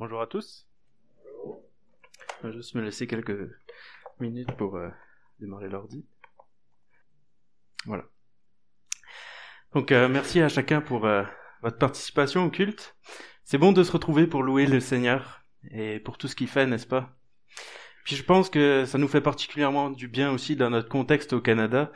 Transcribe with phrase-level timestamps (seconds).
[0.00, 0.66] Bonjour à tous.
[2.40, 3.36] Je vais juste me laisser quelques
[4.18, 4.88] minutes pour euh,
[5.40, 6.06] démarrer l'ordi.
[7.84, 8.04] Voilà.
[9.74, 11.22] Donc euh, merci à chacun pour euh,
[11.60, 12.96] votre participation au culte.
[13.44, 16.66] C'est bon de se retrouver pour louer le Seigneur et pour tout ce qu'il fait,
[16.66, 17.14] n'est-ce pas?
[18.06, 21.42] Puis je pense que ça nous fait particulièrement du bien aussi dans notre contexte au
[21.42, 21.92] Canada,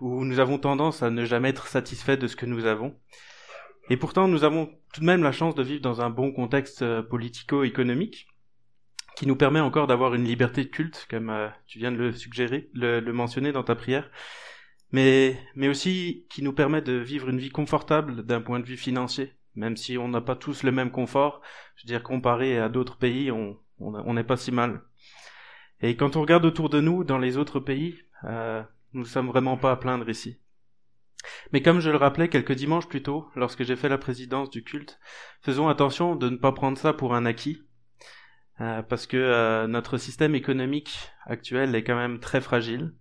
[0.00, 2.98] où nous avons tendance à ne jamais être satisfaits de ce que nous avons.
[3.90, 6.82] Et pourtant, nous avons tout de même la chance de vivre dans un bon contexte
[6.82, 8.26] euh, politico-économique
[9.16, 12.12] qui nous permet encore d'avoir une liberté de culte, comme euh, tu viens de le
[12.12, 14.10] suggérer, le, mentionner dans ta prière,
[14.90, 18.76] mais, mais aussi qui nous permet de vivre une vie confortable d'un point de vue
[18.76, 21.42] financier, même si on n'a pas tous le même confort.
[21.76, 24.82] Je veux dire, comparé à d'autres pays, on on n'est pas si mal.
[25.80, 28.62] Et quand on regarde autour de nous, dans les autres pays, euh,
[28.92, 30.38] nous ne sommes vraiment pas à plaindre ici.
[31.52, 34.64] Mais comme je le rappelais quelques dimanches plus tôt, lorsque j'ai fait la présidence du
[34.64, 34.98] culte,
[35.40, 37.62] faisons attention de ne pas prendre ça pour un acquis,
[38.60, 42.94] euh, parce que euh, notre système économique actuel est quand même très fragile,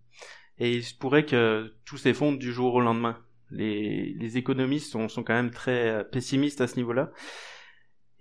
[0.57, 3.17] et il se pourrait que tout s'effondre du jour au lendemain.
[3.49, 7.11] Les, les économistes sont, sont, quand même très euh, pessimistes à ce niveau-là,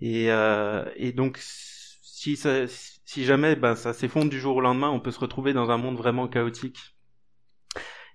[0.03, 0.29] et,
[0.95, 5.11] et donc si, ça, si jamais ben, ça s'effondre du jour au lendemain, on peut
[5.11, 6.95] se retrouver dans un monde vraiment chaotique.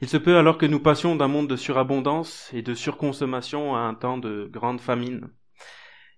[0.03, 3.81] Il se peut alors que nous passions d'un monde de surabondance et de surconsommation à
[3.81, 5.31] un temps de grande famine.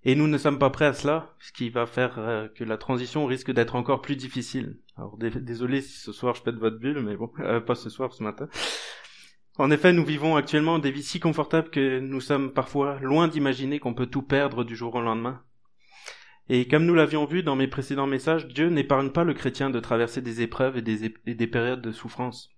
[0.05, 2.77] Et nous ne sommes pas prêts à cela, ce qui va faire euh, que la
[2.77, 4.79] transition risque d'être encore plus difficile.
[4.97, 8.13] Alors désolé si ce soir je pète votre bulle, mais bon, euh, pas ce soir,
[8.13, 8.49] ce matin.
[9.59, 13.81] En effet, nous vivons actuellement des vies si confortables que nous sommes parfois loin d'imaginer
[13.81, 15.43] qu'on peut tout perdre du jour au lendemain.
[16.49, 19.81] Et comme nous l'avions vu dans mes précédents messages, Dieu n'épargne pas le chrétien de
[19.81, 22.51] traverser des épreuves et des, et des périodes de souffrance.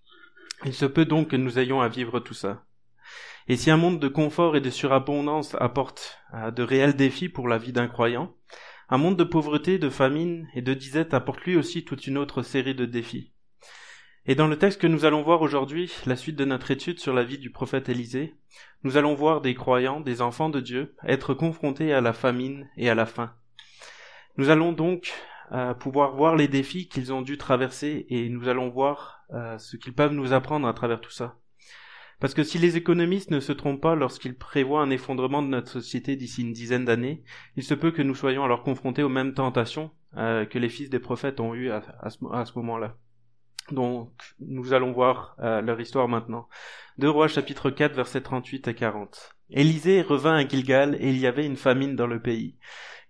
[0.65, 2.65] Il se peut donc que nous ayons à vivre tout ça.
[3.49, 7.49] Et si un monde de confort et de surabondance apporte euh, de réels défis pour
[7.49, 8.35] la vie d'un croyant,
[8.91, 12.43] un monde de pauvreté, de famine et de disette apporte lui aussi toute une autre
[12.43, 13.33] série de défis.
[14.27, 17.15] Et dans le texte que nous allons voir aujourd'hui, la suite de notre étude sur
[17.15, 18.35] la vie du prophète Élisée,
[18.83, 22.91] nous allons voir des croyants, des enfants de Dieu, être confrontés à la famine et
[22.91, 23.33] à la faim.
[24.37, 25.13] Nous allons donc
[25.53, 29.77] euh, pouvoir voir les défis qu'ils ont dû traverser et nous allons voir euh, ce
[29.77, 31.37] qu'ils peuvent nous apprendre à travers tout ça.
[32.21, 35.71] Parce que si les économistes ne se trompent pas lorsqu'ils prévoient un effondrement de notre
[35.71, 37.25] société d'ici une dizaine d'années,
[37.57, 40.91] il se peut que nous soyons alors confrontés aux mêmes tentations euh, que les fils
[40.91, 42.97] des prophètes ont eues à, ce, moment-là.
[43.73, 46.47] Donc, nous allons voir euh, leur histoire maintenant.
[46.99, 49.37] Deux Rois chapitre 4 versets 38 à 40.
[49.49, 52.59] Élisée revint à Gilgal et il y avait une famine dans le pays.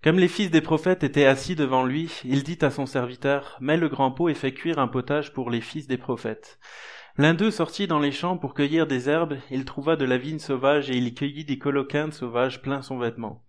[0.03, 3.77] Comme les fils des prophètes étaient assis devant lui, il dit à son serviteur, Mets
[3.77, 6.59] le grand pot et fais cuire un potage pour les fils des prophètes.
[7.19, 10.39] L'un d'eux sortit dans les champs pour cueillir des herbes, il trouva de la vigne
[10.39, 13.44] sauvage et il cueillit des coloquins sauvages plein son vêtement.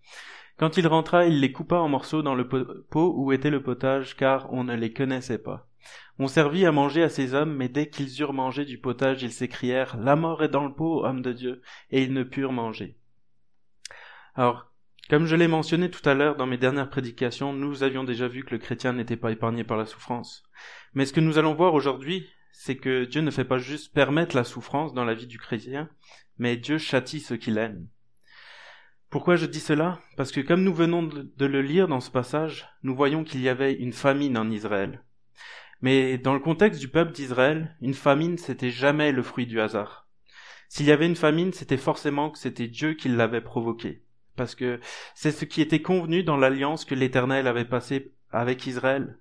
[0.57, 4.17] Quand il rentra, il les coupa en morceaux dans le pot où était le potage,
[4.17, 5.69] car on ne les connaissait pas.
[6.19, 9.31] On servit à manger à ces hommes, mais dès qu'ils eurent mangé du potage, ils
[9.31, 11.61] s'écrièrent La mort est dans le pot, homme de Dieu,
[11.91, 12.97] et ils ne purent manger.
[14.35, 14.70] Alors,
[15.11, 18.45] comme je l'ai mentionné tout à l'heure dans mes dernières prédications, nous avions déjà vu
[18.45, 20.41] que le chrétien n'était pas épargné par la souffrance.
[20.93, 24.37] Mais ce que nous allons voir aujourd'hui, c'est que Dieu ne fait pas juste permettre
[24.37, 25.89] la souffrance dans la vie du chrétien,
[26.37, 27.89] mais Dieu châtie ceux qu'il aime.
[29.09, 29.99] Pourquoi je dis cela?
[30.15, 33.49] Parce que comme nous venons de le lire dans ce passage, nous voyons qu'il y
[33.49, 35.03] avait une famine en Israël.
[35.81, 40.07] Mais dans le contexte du peuple d'Israël, une famine, c'était jamais le fruit du hasard.
[40.69, 44.05] S'il y avait une famine, c'était forcément que c'était Dieu qui l'avait provoquée
[44.35, 44.79] parce que
[45.15, 49.17] c'est ce qui était convenu dans l'alliance que l'Éternel avait passée avec Israël.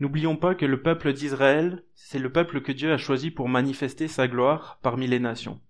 [0.00, 4.08] N'oublions pas que le peuple d'Israël, c'est le peuple que Dieu a choisi pour manifester
[4.08, 5.60] sa gloire parmi les nations.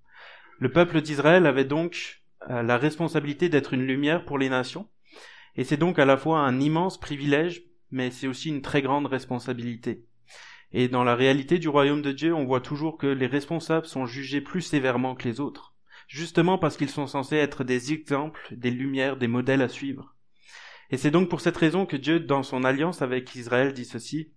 [0.58, 4.88] Le peuple d'Israël avait donc euh, la responsabilité d'être une lumière pour les nations,
[5.56, 9.06] et c'est donc à la fois un immense privilège, mais c'est aussi une très grande
[9.06, 10.06] responsabilité.
[10.72, 14.06] Et dans la réalité du royaume de Dieu, on voit toujours que les responsables sont
[14.06, 15.71] jugés plus sévèrement que les autres
[16.08, 20.14] justement parce qu'ils sont censés être des exemples, des lumières, des modèles à suivre.
[20.90, 24.30] Et c'est donc pour cette raison que Dieu, dans son alliance avec Israël, dit ceci,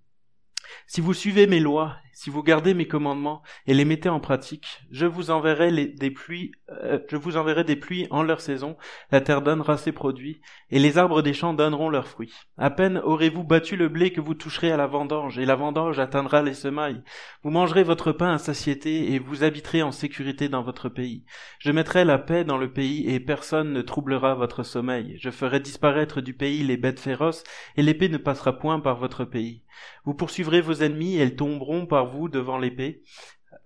[0.87, 4.79] si vous suivez mes lois, si vous gardez mes commandements et les mettez en pratique,
[4.89, 8.77] je vous enverrai des pluies, euh, je vous enverrai des pluies en leur saison,
[9.11, 10.39] la terre donnera ses produits,
[10.71, 12.33] et les arbres des champs donneront leurs fruits.
[12.57, 15.99] À peine aurez-vous battu le blé que vous toucherez à la vendange, et la vendange
[15.99, 17.03] atteindra les semailles.
[17.43, 21.25] Vous mangerez votre pain à satiété, et vous habiterez en sécurité dans votre pays.
[21.59, 25.17] Je mettrai la paix dans le pays, et personne ne troublera votre sommeil.
[25.19, 27.43] Je ferai disparaître du pays les bêtes féroces,
[27.75, 29.63] et l'épée ne passera point par votre pays.
[30.05, 33.03] Vous poursuivrez vos ennemis, et elles tomberont par vous devant l'épée,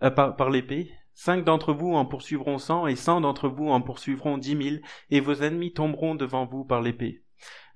[0.04, 0.92] euh, par, l'épée.
[1.14, 5.20] Cinq d'entre vous en poursuivront cent, et cent d'entre vous en poursuivront dix mille, et
[5.20, 7.24] vos ennemis tomberont devant vous par l'épée.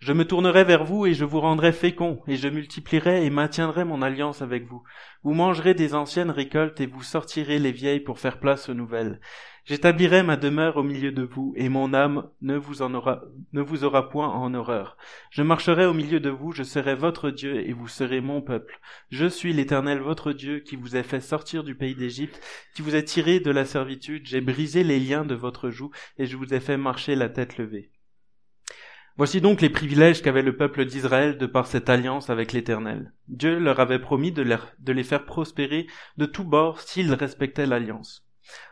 [0.05, 3.85] Je me tournerai vers vous et je vous rendrai fécond, et je multiplierai et maintiendrai
[3.85, 4.83] mon alliance avec vous.
[5.23, 9.21] Vous mangerez des anciennes récoltes et vous sortirez les vieilles pour faire place aux nouvelles.
[9.63, 13.21] J'établirai ma demeure au milieu de vous, et mon âme ne vous aura,
[13.53, 14.97] ne vous aura point en horreur.
[15.29, 18.81] Je marcherai au milieu de vous, je serai votre Dieu, et vous serez mon peuple.
[19.09, 22.41] Je suis l'Éternel votre Dieu, qui vous a fait sortir du pays d'Égypte,
[22.75, 26.25] qui vous a tiré de la servitude, j'ai brisé les liens de votre joue, et
[26.25, 27.92] je vous ai fait marcher la tête levée.
[29.15, 33.13] Voici donc les privilèges qu'avait le peuple d'Israël de par cette alliance avec l'Éternel.
[33.27, 34.41] Dieu leur avait promis de,
[34.87, 35.85] les faire prospérer
[36.17, 38.25] de tous bords s'ils respectaient l'alliance.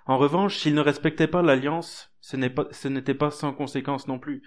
[0.07, 2.37] En revanche, s'ils ne respectaient pas l'alliance, ce
[2.87, 4.41] n'était pas, sans conséquence non plus.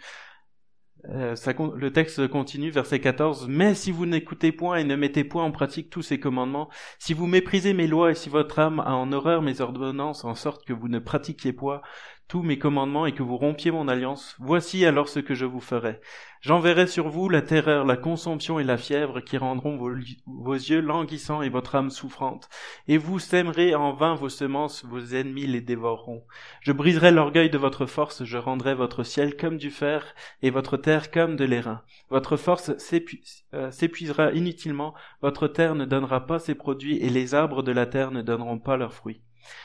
[1.10, 1.36] Euh,
[1.76, 3.46] le texte continue, verset 14.
[3.48, 7.14] Mais si vous n'écoutez point et ne mettez point en pratique tous ces commandements, si
[7.14, 10.66] vous méprisez mes lois et si votre âme a en horreur mes ordonnances en sorte
[10.66, 11.82] que vous ne pratiquiez point
[12.28, 15.60] tous mes commandements et que vous rompiez mon alliance, voici alors ce que je vous
[15.60, 16.00] ferai.
[16.40, 21.40] J'enverrai sur vous la terreur, la consomption et la fièvre qui rendront vos, yeux languissants
[21.40, 22.50] et votre âme souffrante.
[22.86, 26.22] Et vous sèmerez en vain vos semences, vos ennemis les dévoreront.
[26.60, 30.76] Je briserai l'orgueil de votre force, je rendrai votre ciel comme du fer et votre
[30.76, 31.82] terre comme de l'airain.
[32.10, 34.92] Votre force euh, s'épuisera inutilement,
[35.22, 38.58] votre terre ne donnera pas ses produits et les arbres de la terre ne donneront
[38.58, 39.22] pas leurs fruits.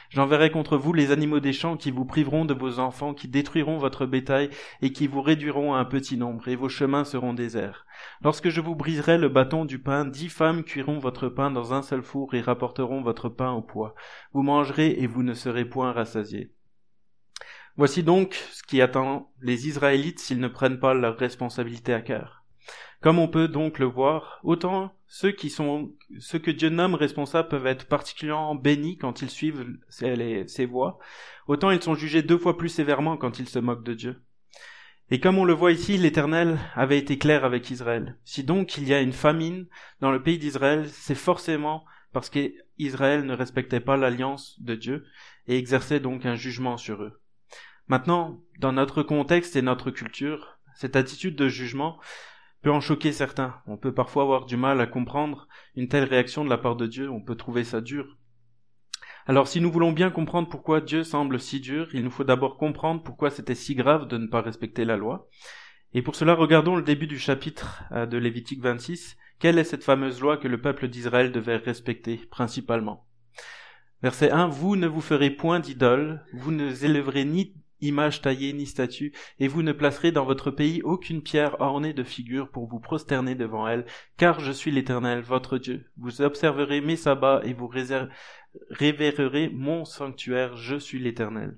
[0.09, 3.77] J'enverrai contre vous les animaux des champs qui vous priveront de vos enfants, qui détruiront
[3.77, 4.49] votre bétail
[4.81, 7.85] et qui vous réduiront à un petit nombre, et vos chemins seront déserts.
[8.21, 11.81] Lorsque je vous briserai le bâton du pain, dix femmes cuiront votre pain dans un
[11.81, 13.95] seul four et rapporteront votre pain au poids.
[14.33, 16.51] Vous mangerez et vous ne serez point rassasiés.
[17.77, 22.43] Voici donc ce qui attend les Israélites s'ils ne prennent pas leur responsabilité à cœur.
[23.01, 27.49] Comme on peut donc le voir, autant ceux qui sont, ceux que Dieu nomme responsables
[27.49, 30.99] peuvent être particulièrement bénis quand ils suivent ses, voies,
[31.47, 34.21] autant ils sont jugés deux fois plus sévèrement quand ils se moquent de Dieu.
[35.09, 38.19] Et comme on le voit ici, l'Éternel avait été clair avec Israël.
[38.23, 39.65] Si donc il y a une famine
[39.99, 41.83] dans le pays d'Israël, c'est forcément
[42.13, 45.05] parce qu'Israël ne respectait pas l'alliance de Dieu
[45.47, 47.19] et exerçait donc un jugement sur eux.
[47.87, 51.99] Maintenant, dans notre contexte et notre culture, cette attitude de jugement
[52.61, 53.55] peut en choquer certains.
[53.67, 56.87] On peut parfois avoir du mal à comprendre une telle réaction de la part de
[56.87, 58.17] Dieu, on peut trouver ça dur.
[59.25, 62.57] Alors si nous voulons bien comprendre pourquoi Dieu semble si dur, il nous faut d'abord
[62.57, 65.29] comprendre pourquoi c'était si grave de ne pas respecter la loi.
[65.93, 69.17] Et pour cela, regardons le début du chapitre euh, de Lévitique 26.
[69.39, 73.07] Quelle est cette fameuse loi que le peuple d'Israël devait respecter principalement?
[74.03, 74.47] Verset 1.
[74.47, 79.47] Vous ne vous ferez point d'idole, vous ne élèverez ni image taillée ni statue, et
[79.47, 83.67] vous ne placerez dans votre pays aucune pierre ornée de figures pour vous prosterner devant
[83.67, 83.85] elle,
[84.17, 85.85] car je suis l'Éternel, votre Dieu.
[85.97, 87.71] Vous observerez mes sabbats et vous
[88.71, 91.57] révérerez mon sanctuaire, je suis l'Éternel.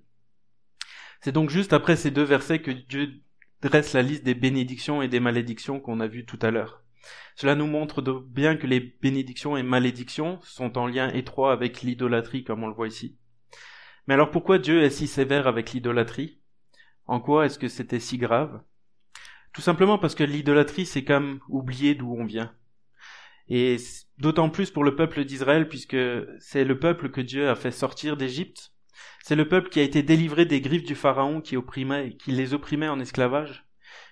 [1.21, 3.21] C'est donc juste après ces deux versets que Dieu
[3.61, 6.83] dresse la liste des bénédictions et des malédictions qu'on a vues tout à l'heure.
[7.35, 12.43] Cela nous montre bien que les bénédictions et malédictions sont en lien étroit avec l'idolâtrie
[12.43, 13.17] comme on le voit ici.
[14.07, 16.39] Mais alors pourquoi Dieu est si sévère avec l'idolâtrie?
[17.05, 18.61] En quoi est-ce que c'était si grave?
[19.53, 22.53] Tout simplement parce que l'idolâtrie, c'est comme oublier d'où on vient.
[23.49, 23.77] Et
[24.17, 25.97] d'autant plus pour le peuple d'Israël, puisque
[26.39, 28.71] c'est le peuple que Dieu a fait sortir d'Égypte.
[29.23, 31.57] C'est le peuple qui a été délivré des griffes du Pharaon qui
[32.17, 33.65] qui les opprimait en esclavage.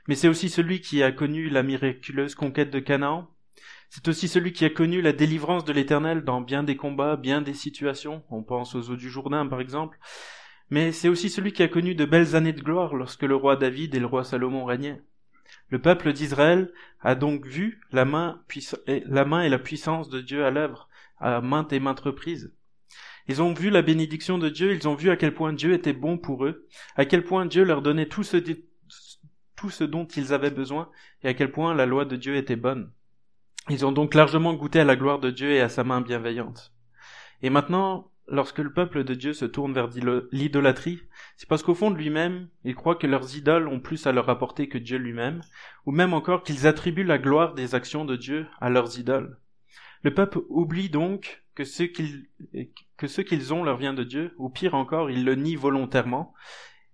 [0.08, 3.30] Mais c'est aussi celui qui a connu la miraculeuse conquête de Canaan,
[3.90, 7.42] c'est aussi celui qui a connu la délivrance de l'Éternel dans bien des combats, bien
[7.42, 8.24] des situations.
[8.30, 9.98] On pense aux eaux du Jourdain, par exemple.
[10.70, 13.56] Mais c'est aussi celui qui a connu de belles années de gloire lorsque le roi
[13.56, 15.02] David et le roi Salomon régnaient.
[15.70, 18.44] Le peuple d'Israël a donc vu la main,
[18.86, 22.54] et la puissance de Dieu à l'œuvre, à maintes et maintes reprises.
[23.28, 25.94] Ils ont vu la bénédiction de Dieu, ils ont vu à quel point Dieu était
[25.94, 30.92] bon pour eux, à quel point Dieu leur donnait tout ce dont ils avaient besoin,
[31.24, 32.92] et à quel point la loi de Dieu était bonne.
[33.68, 36.74] Ils ont donc largement goûté à la gloire de Dieu et à sa main bienveillante.
[37.42, 39.90] Et maintenant, lorsque le peuple de Dieu se tourne vers
[40.32, 41.02] l'idolâtrie,
[41.36, 44.30] c'est parce qu'au fond de lui-même, ils croient que leurs idoles ont plus à leur
[44.30, 45.42] apporter que Dieu lui-même,
[45.86, 49.38] ou même encore qu'ils attribuent la gloire des actions de Dieu à leurs idoles.
[50.04, 55.12] Le peuple oublie donc que ce qu'ils, ont leur vient de Dieu, ou pire encore,
[55.12, 56.34] ils le nient volontairement,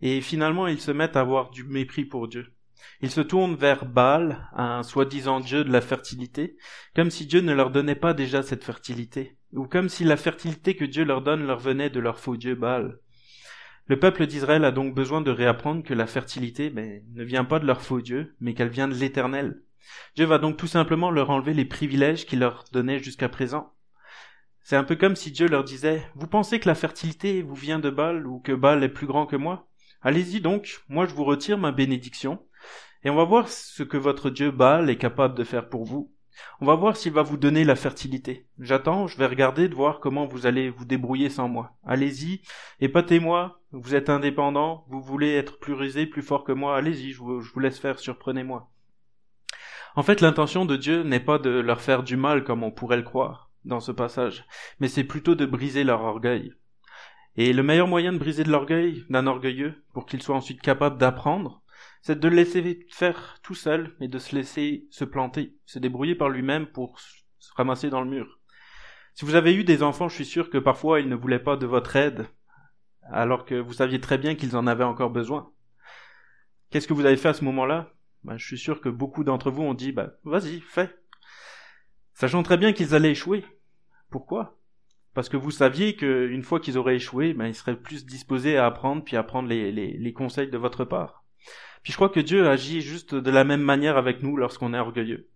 [0.01, 2.54] et finalement ils se mettent à avoir du mépris pour Dieu.
[3.01, 6.57] Ils se tournent vers Baal, un soi-disant dieu de la fertilité,
[6.95, 10.75] comme si Dieu ne leur donnait pas déjà cette fertilité, ou comme si la fertilité
[10.75, 12.99] que Dieu leur donne leur venait de leur faux dieu Baal.
[13.87, 17.59] Le peuple d'Israël a donc besoin de réapprendre que la fertilité ben, ne vient pas
[17.59, 19.61] de leur faux dieu, mais qu'elle vient de l'Éternel.
[20.15, 23.73] Dieu va donc tout simplement leur enlever les privilèges qu'il leur donnait jusqu'à présent.
[24.63, 27.77] C'est un peu comme si Dieu leur disait Vous pensez que la fertilité vous vient
[27.77, 29.69] de Baal ou que Baal est plus grand que moi?
[30.01, 32.43] Allez-y donc, moi je vous retire ma bénédiction,
[33.05, 36.11] Et on va voir ce que votre Dieu Baal est capable de faire pour vous.
[36.59, 38.47] On va voir s'il va vous donner la fertilité.
[38.59, 41.77] J'attends, je vais regarder de voir comment vous allez vous débrouiller sans moi.
[41.85, 42.41] Allez-y,
[42.79, 47.19] épatez-moi, vous êtes indépendant, vous voulez être plus rusé, plus fort que moi, allez-y, je
[47.19, 48.71] vous, je vous laisse faire, surprenez-moi.
[49.95, 52.97] En fait, l'intention de Dieu n'est pas de leur faire du mal comme on pourrait
[52.97, 54.45] le croire dans ce passage,
[54.79, 56.53] mais c'est plutôt de briser leur orgueil.
[57.37, 60.97] Et le meilleur moyen de briser de l'orgueil d'un orgueilleux, pour qu'il soit ensuite capable
[60.97, 61.61] d'apprendre,
[62.05, 66.13] c'est de le laisser faire tout seul et de se laisser se planter, se débrouiller
[66.13, 68.39] par lui-même pour se ramasser dans le mur.
[69.15, 71.57] Si vous avez eu des enfants, je suis sûr que parfois ils ne voulaient pas
[71.57, 72.27] de votre aide,
[73.11, 75.51] alors que vous saviez très bien qu'ils en avaient encore besoin.
[76.69, 77.91] Qu'est-ce que vous avez fait à ce moment-là?
[78.23, 80.95] Ben, Je suis sûr que beaucoup d'entre vous ont dit bah, vas-y, fais.
[82.13, 83.43] Sachant très bien qu'ils allaient échouer.
[84.11, 84.59] Pourquoi?
[85.15, 88.67] Parce que vous saviez qu'une fois qu'ils auraient échoué, ben, ils seraient plus disposés à
[88.67, 91.24] apprendre puis à prendre les conseils de votre part.
[91.83, 94.79] Puis je crois que Dieu agit juste de la même manière avec nous lorsqu'on est
[94.79, 95.29] orgueilleux.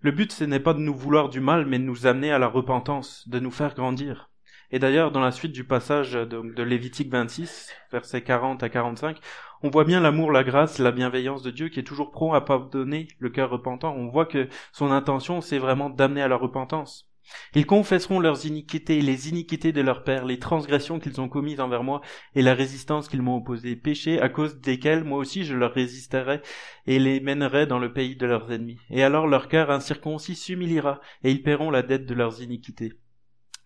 [0.00, 2.38] Le but, ce n'est pas de nous vouloir du mal, mais de nous amener à
[2.38, 4.30] la repentance, de nous faire grandir.
[4.70, 9.18] Et d'ailleurs, dans la suite du passage de, de Lévitique 26, versets 40 à 45,
[9.62, 12.42] on voit bien l'amour, la grâce, la bienveillance de Dieu qui est toujours prompt à
[12.42, 13.94] pardonner le cœur repentant.
[13.96, 17.07] On voit que son intention, c'est vraiment d'amener à la repentance.
[17.54, 21.84] Ils confesseront leurs iniquités, les iniquités de leurs pères, les transgressions qu'ils ont commises envers
[21.84, 22.00] moi,
[22.34, 26.40] et la résistance qu'ils m'ont opposée, péchés à cause desquels moi aussi je leur résisterai,
[26.86, 28.78] et les mènerai dans le pays de leurs ennemis.
[28.90, 32.92] Et alors leur cœur incirconcis s'humiliera, et ils paieront la dette de leurs iniquités.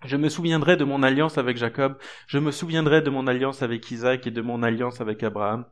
[0.04, 3.88] Je me souviendrai de mon alliance avec Jacob, je me souviendrai de mon alliance avec
[3.90, 5.64] Isaac et de mon alliance avec Abraham,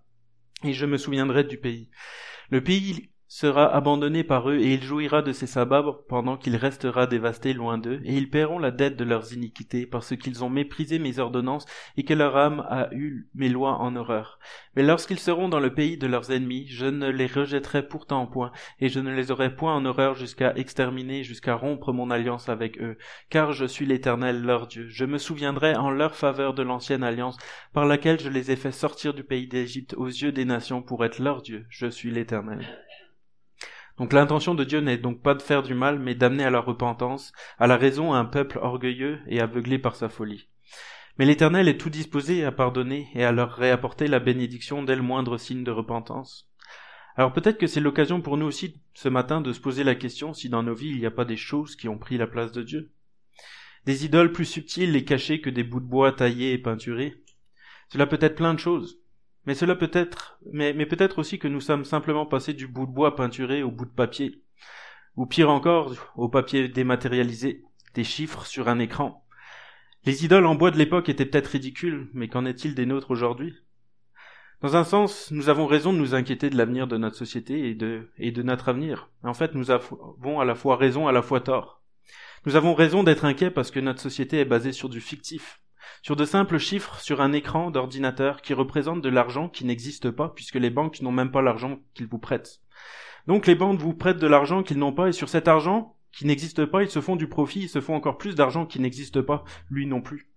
[0.63, 1.91] et je me souviendrai du pays.
[2.51, 7.07] Le pays sera abandonné par eux, et il jouira de ses sabbats pendant qu'il restera
[7.07, 10.99] dévasté loin d'eux, et ils paieront la dette de leurs iniquités, parce qu'ils ont méprisé
[10.99, 11.65] mes ordonnances,
[11.97, 14.41] et que leur âme a eu mes lois en horreur.
[14.75, 18.51] Mais lorsqu'ils seront dans le pays de leurs ennemis, je ne les rejetterai pourtant point,
[18.81, 22.83] et je ne les aurai point en horreur jusqu'à exterminer, jusqu'à rompre mon alliance avec
[22.83, 24.89] eux, car je suis l'Éternel leur Dieu.
[24.89, 27.39] Je me souviendrai en leur faveur de l'ancienne alliance,
[27.73, 31.05] par laquelle je les ai fait sortir du pays d'Égypte aux yeux des nations pour
[31.05, 31.65] être leur Dieu.
[31.69, 32.67] Je suis l'Éternel.
[34.01, 36.61] Donc l'intention de Dieu n'est donc pas de faire du mal, mais d'amener à la
[36.61, 40.49] repentance, à la raison un peuple orgueilleux et aveuglé par sa folie.
[41.19, 45.03] Mais l'Éternel est tout disposé à pardonner et à leur réapporter la bénédiction dès le
[45.03, 46.51] moindre signe de repentance.
[47.15, 50.33] Alors peut-être que c'est l'occasion pour nous aussi ce matin de se poser la question
[50.33, 52.53] si dans nos vies il n'y a pas des choses qui ont pris la place
[52.53, 52.93] de Dieu.
[53.85, 57.23] Des idoles plus subtiles et cachées que des bouts de bois taillés et peinturés.
[57.91, 59.00] Cela peut être plein de choses.
[59.47, 62.93] Mais cela peut être, mais, peut-être aussi que nous sommes simplement passés du bout de
[62.93, 64.43] bois peinturé au bout de papier.
[65.17, 69.25] Ou pire encore, au papier dématérialisé, des chiffres sur un écran.
[70.05, 73.55] Les idoles en bois de l'époque étaient peut-être ridicules, mais qu'en est-il des nôtres aujourd'hui?
[74.63, 77.75] Dans un sens, nous avons raison de nous inquiéter de l'avenir de notre société et
[78.33, 79.09] de notre avenir.
[79.23, 81.83] En fait, nous avons à la fois raison, à la fois tort.
[82.47, 85.63] Nous avons raison d'être inquiets parce que notre société est basée sur du fictif,
[86.03, 90.29] sur de simples chiffres sur un écran d'ordinateur qui représentent de l'argent qui n'existe pas
[90.29, 92.61] puisque les banques n'ont même pas l'argent qu'ils vous prêtent.
[93.27, 96.27] Donc les banques vous prêtent de l'argent qu'ils n'ont pas et sur cet argent qui
[96.27, 99.21] n'existe pas, ils se font du profit, ils se font encore plus d'argent qui n'existe
[99.21, 100.29] pas, lui non plus.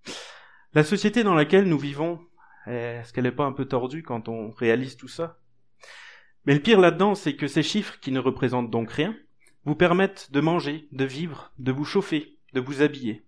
[0.74, 2.20] La société dans laquelle nous vivons,
[2.68, 5.40] est-ce qu'elle n'est pas un peu tordue quand on réalise tout ça?
[6.46, 9.16] Mais le pire là-dedans, c'est que ces chiffres, qui ne représentent donc rien,
[9.66, 13.26] vous permettent de manger, de vivre, de vous chauffer, de vous habiller.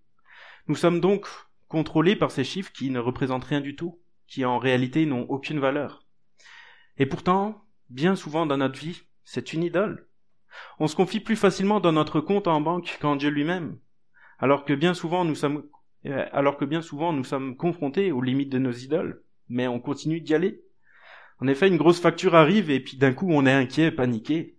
[0.68, 1.28] Nous sommes donc
[1.68, 5.60] contrôlés par ces chiffres qui ne représentent rien du tout, qui en réalité n'ont aucune
[5.60, 6.06] valeur.
[6.98, 10.08] Et pourtant, bien souvent dans notre vie, c'est une idole.
[10.80, 13.78] On se confie plus facilement dans notre compte en banque qu'en Dieu lui-même,
[14.40, 15.64] alors que bien souvent nous sommes
[16.06, 19.80] euh, alors que bien souvent nous sommes confrontés aux limites de nos idoles, mais on
[19.80, 20.62] continue d'y aller.
[21.40, 24.58] En effet, une grosse facture arrive et puis d'un coup on est inquiet, paniqué.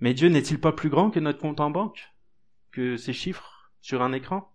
[0.00, 2.12] Mais Dieu n'est-il pas plus grand que notre compte en banque,
[2.70, 4.52] que ces chiffres sur un écran?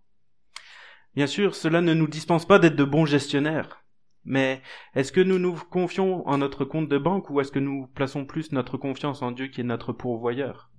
[1.14, 3.82] Bien sûr, cela ne nous dispense pas d'être de bons gestionnaires.
[4.24, 4.62] Mais
[4.94, 8.24] est-ce que nous nous confions en notre compte de banque ou est-ce que nous plaçons
[8.24, 10.70] plus notre confiance en Dieu qui est notre pourvoyeur?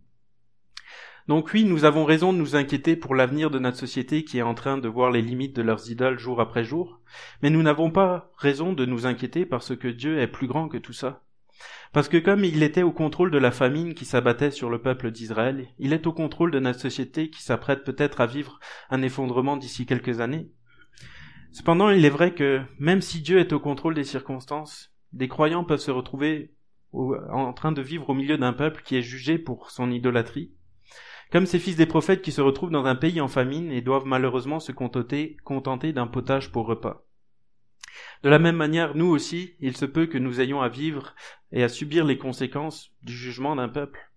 [1.27, 4.43] Donc oui, nous avons raison de nous inquiéter pour l'avenir de notre société qui est
[4.43, 6.99] en train de voir les limites de leurs idoles jour après jour,
[7.41, 10.77] mais nous n'avons pas raison de nous inquiéter parce que Dieu est plus grand que
[10.77, 11.23] tout ça.
[11.91, 15.11] Parce que comme il était au contrôle de la famine qui s'abattait sur le peuple
[15.11, 19.57] d'Israël, il est au contrôle de notre société qui s'apprête peut-être à vivre un effondrement
[19.57, 20.49] d'ici quelques années.
[21.51, 25.63] Cependant, il est vrai que même si Dieu est au contrôle des circonstances, des croyants
[25.63, 26.55] peuvent se retrouver
[26.93, 30.51] en train de vivre au milieu d'un peuple qui est jugé pour son idolâtrie,
[31.31, 34.05] comme ces fils des prophètes qui se retrouvent dans un pays en famine et doivent
[34.05, 37.05] malheureusement se contenter, contenter d'un potage pour repas.
[38.23, 41.13] De la même manière, nous aussi, il se peut que nous ayons à vivre
[41.53, 44.11] et à subir les conséquences du jugement d'un peuple.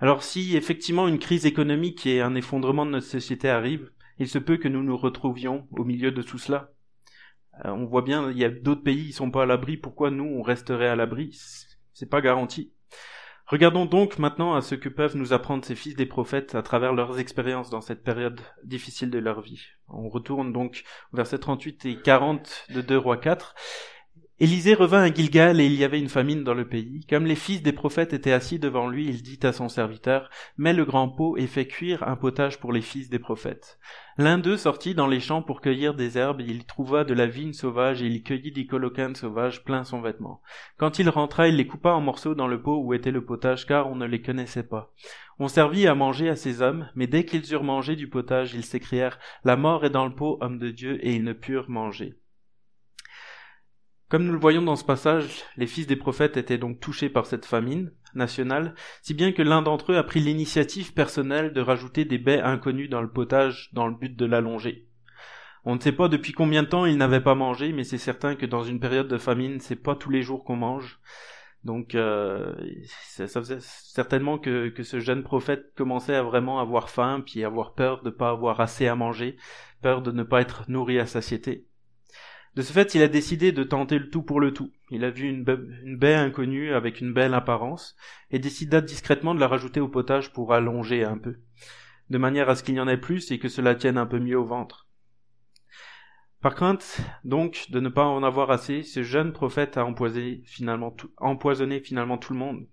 [0.00, 4.38] Alors si effectivement une crise économique et un effondrement de notre société arrivent, il se
[4.38, 6.70] peut que nous nous retrouvions au milieu de tout cela.
[7.64, 10.10] Euh, on voit bien, il y a d'autres pays qui sont pas à l'abri, pourquoi
[10.10, 11.36] nous on resterait à l'abri?
[11.92, 12.72] C'est pas garanti.
[13.46, 16.92] Regardons donc maintenant à ce que peuvent nous apprendre ces fils des prophètes à travers
[16.92, 19.60] leurs expériences dans cette période difficile de leur vie.
[19.88, 23.56] On retourne donc au verset 38 et 40 de 2 Rois 4
[24.42, 27.04] Élisée revint à Gilgal et il y avait une famine dans le pays.
[27.10, 30.72] Comme les fils des prophètes étaient assis devant lui, il dit à son serviteur, Mets
[30.72, 33.78] le grand pot et fais cuire un potage pour les fils des prophètes.
[34.16, 37.52] L'un d'eux sortit dans les champs pour cueillir des herbes, il trouva de la vigne
[37.52, 40.40] sauvage et il cueillit des colocanes sauvages plein son vêtement.
[40.78, 43.66] Quand il rentra, il les coupa en morceaux dans le pot où était le potage,
[43.66, 44.90] car on ne les connaissait pas.
[45.38, 48.64] On servit à manger à ces hommes, mais dès qu'ils eurent mangé du potage, ils
[48.64, 52.14] s'écrièrent, La mort est dans le pot, homme de Dieu, et ils ne purent manger.
[54.10, 57.26] Comme nous le voyons dans ce passage, les fils des prophètes étaient donc touchés par
[57.26, 62.04] cette famine nationale, si bien que l'un d'entre eux a pris l'initiative personnelle de rajouter
[62.04, 64.88] des baies inconnues dans le potage dans le but de l'allonger.
[65.64, 68.34] On ne sait pas depuis combien de temps ils n'avaient pas mangé, mais c'est certain
[68.34, 70.98] que dans une période de famine, c'est pas tous les jours qu'on mange.
[71.62, 72.52] Donc, euh,
[73.04, 77.74] ça, faisait certainement que, que ce jeune prophète commençait à vraiment avoir faim, puis avoir
[77.74, 79.36] peur de ne pas avoir assez à manger,
[79.82, 81.69] peur de ne pas être nourri à satiété.
[82.56, 84.72] De ce fait, il a décidé de tenter le tout pour le tout.
[84.90, 87.96] Il a vu une, baie, inconnue avec une belle apparence
[88.30, 91.38] et décida discrètement de la rajouter au potage pour allonger un peu,
[92.10, 94.18] de manière à ce qu'il y en ait plus et que cela tienne un peu
[94.18, 94.88] mieux au ventre.
[96.40, 100.90] Par crainte, donc, de ne pas en avoir assez, ce jeune prophète a empoisonné finalement
[100.90, 102.66] tout, empoisonné finalement tout le monde.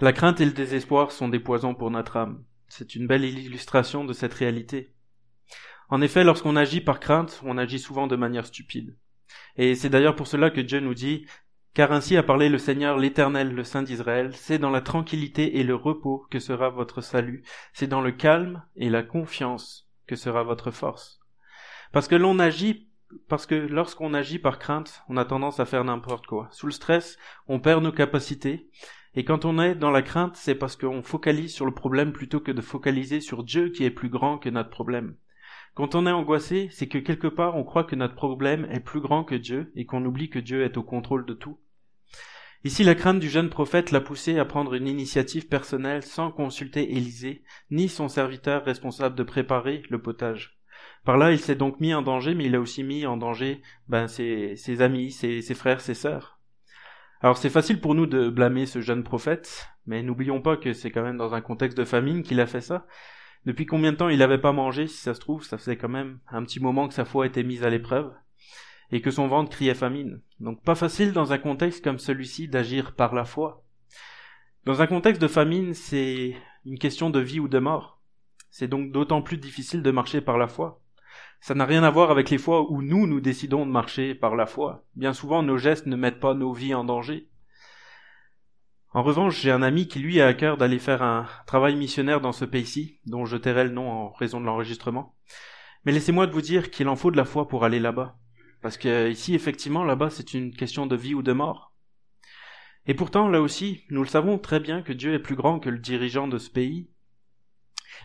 [0.00, 2.44] La crainte et le désespoir sont des poisons pour notre âme.
[2.68, 4.92] C'est une belle illustration de cette réalité.
[5.88, 8.96] En effet, lorsqu'on agit par crainte, on agit souvent de manière stupide.
[9.56, 11.26] Et c'est d'ailleurs pour cela que Dieu nous dit
[11.76, 15.62] car ainsi a parlé le Seigneur l'Éternel, le Saint d'Israël, c'est dans la tranquillité et
[15.62, 20.42] le repos que sera votre salut, c'est dans le calme et la confiance que sera
[20.42, 21.20] votre force.
[21.92, 22.88] Parce que l'on agit,
[23.28, 26.48] parce que lorsqu'on agit par crainte, on a tendance à faire n'importe quoi.
[26.50, 28.70] Sous le stress, on perd nos capacités,
[29.14, 32.40] et quand on est dans la crainte, c'est parce qu'on focalise sur le problème plutôt
[32.40, 35.14] que de focaliser sur Dieu qui est plus grand que notre problème.
[35.76, 39.00] Quand on est angoissé, c'est que quelque part on croit que notre problème est plus
[39.00, 41.58] grand que Dieu et qu'on oublie que Dieu est au contrôle de tout.
[42.64, 46.96] Ici, la crainte du jeune prophète l'a poussé à prendre une initiative personnelle sans consulter
[46.96, 50.58] Élisée, ni son serviteur responsable de préparer le potage.
[51.04, 53.60] Par là, il s'est donc mis en danger, mais il a aussi mis en danger
[53.86, 56.40] ben, ses, amis, ses, ses frères, ses sœurs.
[57.20, 60.90] Alors c'est facile pour nous de blâmer ce jeune prophète, mais n'oublions pas que c'est
[60.90, 62.86] quand même dans un contexte de famine qu'il a fait ça,
[63.46, 65.88] depuis combien de temps il n'avait pas mangé, si ça se trouve, ça faisait quand
[65.88, 68.12] même un petit moment que sa foi était mise à l'épreuve,
[68.90, 70.20] et que son ventre criait famine.
[70.40, 73.62] Donc pas facile dans un contexte comme celui-ci d'agir par la foi.
[74.64, 78.00] Dans un contexte de famine, c'est une question de vie ou de mort.
[78.50, 80.80] C'est donc d'autant plus difficile de marcher par la foi.
[81.40, 84.34] Ça n'a rien à voir avec les fois où nous, nous décidons de marcher par
[84.34, 84.84] la foi.
[84.96, 87.28] Bien souvent, nos gestes ne mettent pas nos vies en danger.
[88.96, 92.22] En revanche, j'ai un ami qui lui a à cœur d'aller faire un travail missionnaire
[92.22, 95.14] dans ce pays-ci, dont je tairai le nom en raison de l'enregistrement.
[95.84, 98.16] Mais laissez-moi de vous dire qu'il en faut de la foi pour aller là-bas.
[98.62, 101.74] Parce que ici, effectivement, là-bas, c'est une question de vie ou de mort.
[102.86, 105.68] Et pourtant, là aussi, nous le savons très bien que Dieu est plus grand que
[105.68, 106.88] le dirigeant de ce pays.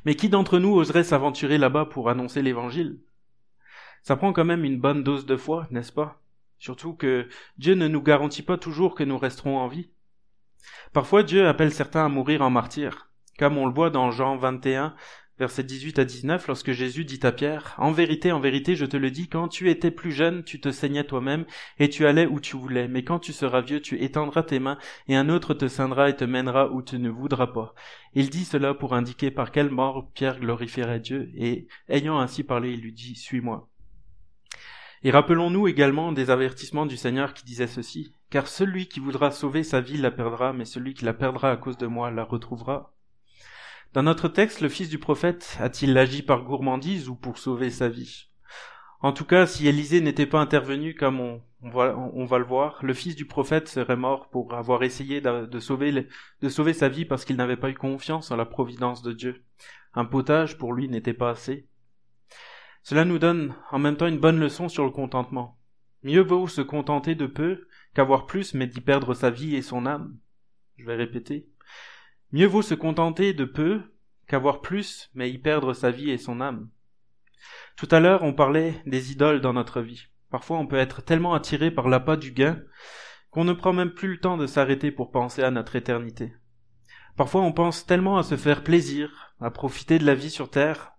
[0.03, 2.99] Mais qui d'entre nous oserait s'aventurer là-bas pour annoncer l'évangile?
[4.03, 6.21] Ça prend quand même une bonne dose de foi, n'est-ce pas?
[6.59, 9.90] Surtout que Dieu ne nous garantit pas toujours que nous resterons en vie.
[10.93, 14.95] Parfois Dieu appelle certains à mourir en martyr, comme on le voit dans Jean 21,
[15.41, 18.95] versets 18 à 19, lorsque Jésus dit à Pierre, En vérité, en vérité, je te
[18.95, 21.45] le dis, quand tu étais plus jeune, tu te saignais toi-même,
[21.79, 24.77] et tu allais où tu voulais, mais quand tu seras vieux, tu étendras tes mains,
[25.07, 27.73] et un autre te ceindra et te mènera où tu ne voudras pas.
[28.13, 32.73] Il dit cela pour indiquer par quelle mort Pierre glorifierait Dieu, et ayant ainsi parlé,
[32.73, 33.70] il lui dit, Suis-moi.
[35.03, 39.63] Et rappelons-nous également des avertissements du Seigneur qui disaient ceci, car celui qui voudra sauver
[39.63, 42.93] sa vie la perdra, mais celui qui la perdra à cause de moi la retrouvera.
[43.93, 47.89] Dans notre texte, le fils du prophète a-t-il agi par gourmandise ou pour sauver sa
[47.89, 48.27] vie?
[49.01, 53.15] En tout cas, si Élisée n'était pas intervenu comme on, va, le voir, le fils
[53.15, 57.71] du prophète serait mort pour avoir essayé de sauver sa vie parce qu'il n'avait pas
[57.71, 59.43] eu confiance en la providence de Dieu.
[59.95, 61.67] Un potage pour lui n'était pas assez.
[62.83, 65.57] Cela nous donne en même temps une bonne leçon sur le contentement.
[66.03, 69.85] Mieux vaut se contenter de peu qu'avoir plus mais d'y perdre sa vie et son
[69.85, 70.17] âme.
[70.77, 71.47] Je vais répéter.
[72.31, 73.81] Mieux vaut se contenter de peu
[74.27, 76.69] qu'avoir plus mais y perdre sa vie et son âme.
[77.75, 80.07] Tout à l'heure, on parlait des idoles dans notre vie.
[80.29, 82.61] Parfois, on peut être tellement attiré par l'appât du gain
[83.31, 86.33] qu'on ne prend même plus le temps de s'arrêter pour penser à notre éternité.
[87.15, 90.90] Parfois on pense tellement à se faire plaisir, à profiter de la vie sur Terre,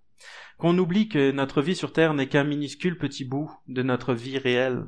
[0.62, 4.38] qu'on oublie que notre vie sur Terre n'est qu'un minuscule petit bout de notre vie
[4.38, 4.86] réelle.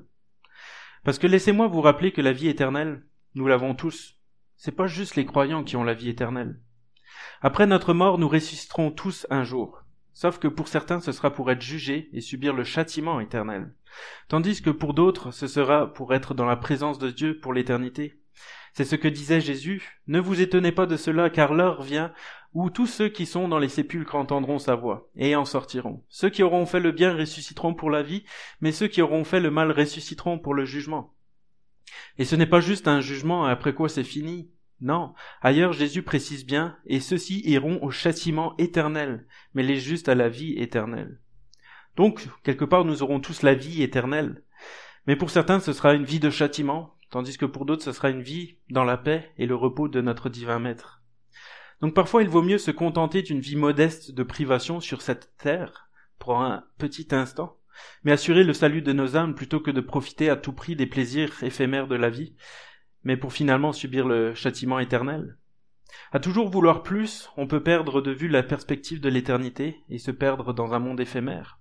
[1.02, 3.02] Parce que laissez-moi vous rappeler que la vie éternelle,
[3.34, 4.14] nous l'avons tous.
[4.56, 6.60] C'est pas juste les croyants qui ont la vie éternelle.
[7.42, 9.82] Après notre mort, nous ressusciterons tous un jour.
[10.12, 13.74] Sauf que pour certains, ce sera pour être jugés et subir le châtiment éternel.
[14.28, 18.20] Tandis que pour d'autres, ce sera pour être dans la présence de Dieu pour l'éternité.
[18.74, 20.00] C'est ce que disait Jésus.
[20.08, 22.12] Ne vous étonnez pas de cela, car l'heure vient
[22.54, 26.04] où tous ceux qui sont dans les sépulcres entendront sa voix, et en sortiront.
[26.08, 28.24] Ceux qui auront fait le bien ressusciteront pour la vie,
[28.60, 31.14] mais ceux qui auront fait le mal ressusciteront pour le jugement.
[32.18, 34.50] Et ce n'est pas juste un jugement après quoi c'est fini.
[34.80, 40.14] Non, ailleurs Jésus précise bien, et ceux-ci iront au châtiment éternel, mais les justes à
[40.14, 41.20] la vie éternelle.
[41.96, 44.42] Donc, quelque part, nous aurons tous la vie éternelle.
[45.06, 48.10] Mais pour certains, ce sera une vie de châtiment, tandis que pour d'autres, ce sera
[48.10, 51.00] une vie dans la paix et le repos de notre divin Maître.
[51.80, 55.88] Donc parfois, il vaut mieux se contenter d'une vie modeste de privation sur cette terre,
[56.18, 57.56] pour un petit instant,
[58.02, 60.88] mais assurer le salut de nos âmes plutôt que de profiter à tout prix des
[60.88, 62.34] plaisirs éphémères de la vie,
[63.04, 65.38] mais pour finalement subir le châtiment éternel.
[66.10, 70.10] À toujours vouloir plus, on peut perdre de vue la perspective de l'éternité et se
[70.10, 71.60] perdre dans un monde éphémère.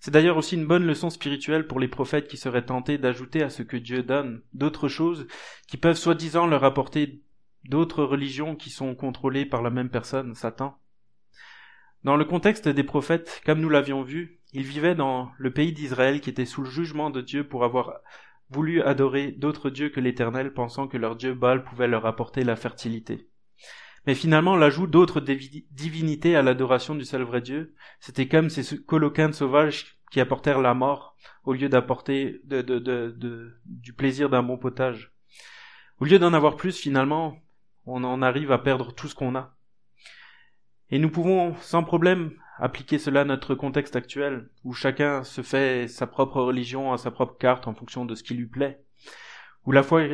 [0.00, 3.50] C'est d'ailleurs aussi une bonne leçon spirituelle pour les prophètes qui seraient tentés d'ajouter à
[3.50, 5.26] ce que Dieu donne d'autres choses
[5.66, 7.22] qui peuvent soi-disant leur apporter
[7.64, 10.78] d'autres religions qui sont contrôlées par la même personne, Satan.
[12.04, 16.20] Dans le contexte des prophètes, comme nous l'avions vu, ils vivaient dans le pays d'Israël
[16.20, 18.00] qui était sous le jugement de Dieu pour avoir
[18.50, 22.56] voulu adorer d'autres dieux que l'Éternel, pensant que leur dieu Baal pouvait leur apporter la
[22.56, 23.28] fertilité.
[24.08, 29.32] Mais finalement, l'ajout d'autres divinités à l'adoration du seul vrai Dieu, c'était comme ces coloquins
[29.32, 32.40] sauvages qui apportèrent la mort au lieu d'apporter
[33.66, 35.12] du plaisir d'un bon potage.
[36.00, 37.36] Au lieu d'en avoir plus, finalement,
[37.84, 39.54] on en arrive à perdre tout ce qu'on a.
[40.88, 45.86] Et nous pouvons sans problème appliquer cela à notre contexte actuel, où chacun se fait
[45.86, 48.80] sa propre religion à sa propre carte en fonction de ce qui lui plaît.
[49.66, 50.04] Où la foi,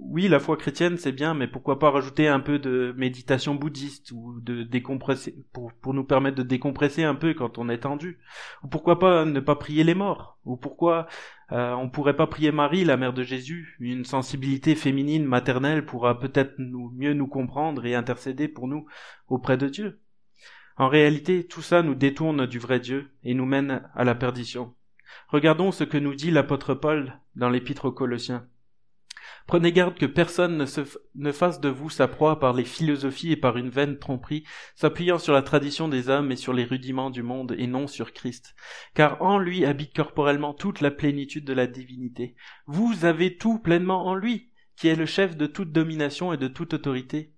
[0.00, 4.12] oui, la foi chrétienne c'est bien, mais pourquoi pas rajouter un peu de méditation bouddhiste
[4.12, 8.18] ou de décompresser pour, nous permettre de décompresser un peu quand on est tendu.
[8.62, 10.38] Ou pourquoi pas ne pas prier les morts.
[10.44, 11.06] Ou pourquoi
[11.52, 13.76] euh, on pourrait pas prier Marie, la mère de Jésus.
[13.80, 18.86] Une sensibilité féminine maternelle pourra peut-être mieux nous comprendre et intercéder pour nous
[19.28, 20.00] auprès de Dieu.
[20.76, 24.74] En réalité, tout ça nous détourne du vrai Dieu et nous mène à la perdition.
[25.28, 28.46] Regardons ce que nous dit l'apôtre Paul dans l'épître aux Colossiens.
[29.48, 30.66] Prenez garde que personne ne,
[31.14, 34.44] ne fasse de vous sa proie par les philosophies et par une vaine tromperie,
[34.76, 38.12] s'appuyant sur la tradition des hommes et sur les rudiments du monde et non sur
[38.12, 38.54] Christ.
[38.94, 42.36] Car en lui habite corporellement toute la plénitude de la divinité.
[42.66, 46.48] Vous avez tout pleinement en lui, qui est le chef de toute domination et de
[46.48, 47.32] toute autorité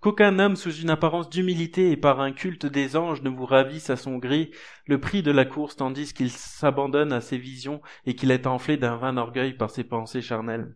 [0.00, 3.88] qu'aucun homme sous une apparence d'humilité et par un culte des anges ne vous ravisse
[3.88, 4.50] à son gré
[4.84, 8.76] le prix de la course tandis qu'il s'abandonne à ses visions et qu'il est enflé
[8.76, 10.74] d'un vain orgueil par ses pensées charnelles.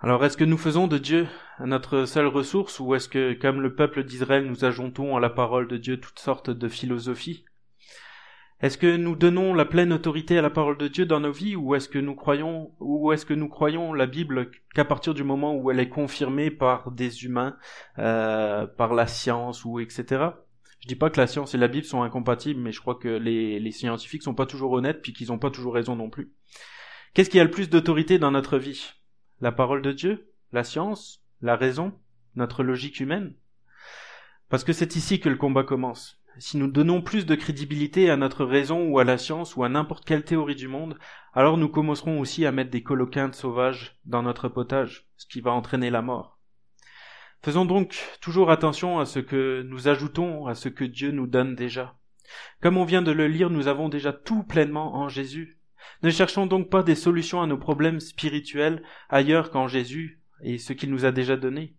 [0.00, 1.26] Alors est-ce que nous faisons de Dieu
[1.58, 5.66] notre seule ressource ou est-ce que, comme le peuple d'Israël, nous ajoutons à la parole
[5.66, 7.44] de Dieu toutes sortes de philosophies?
[8.60, 11.56] Est-ce que nous donnons la pleine autorité à la parole de Dieu dans nos vies
[11.56, 15.24] ou est-ce que nous croyons ou est-ce que nous croyons la Bible qu'à partir du
[15.24, 17.56] moment où elle est confirmée par des humains,
[17.98, 20.26] euh, par la science ou etc.
[20.78, 23.08] Je dis pas que la science et la Bible sont incompatibles, mais je crois que
[23.08, 26.32] les, les scientifiques sont pas toujours honnêtes puis qu'ils ont pas toujours raison non plus.
[27.14, 28.92] Qu'est-ce qui a le plus d'autorité dans notre vie?
[29.40, 31.92] La parole de Dieu La science La raison
[32.34, 33.34] Notre logique humaine
[34.48, 38.16] Parce que c'est ici que le combat commence si nous donnons plus de crédibilité à
[38.16, 40.96] notre raison ou à la science ou à n'importe quelle théorie du monde,
[41.34, 45.50] alors nous commencerons aussi à mettre des coloquintes sauvages dans notre potage, ce qui va
[45.50, 46.38] entraîner la mort.
[47.42, 51.54] Faisons donc toujours attention à ce que nous ajoutons à ce que Dieu nous donne
[51.54, 51.96] déjà.
[52.60, 55.57] Comme on vient de le lire, nous avons déjà tout pleinement en Jésus.
[56.02, 60.72] Ne cherchons donc pas des solutions à nos problèmes spirituels ailleurs qu'en Jésus et ce
[60.72, 61.74] qu'il nous a déjà donné.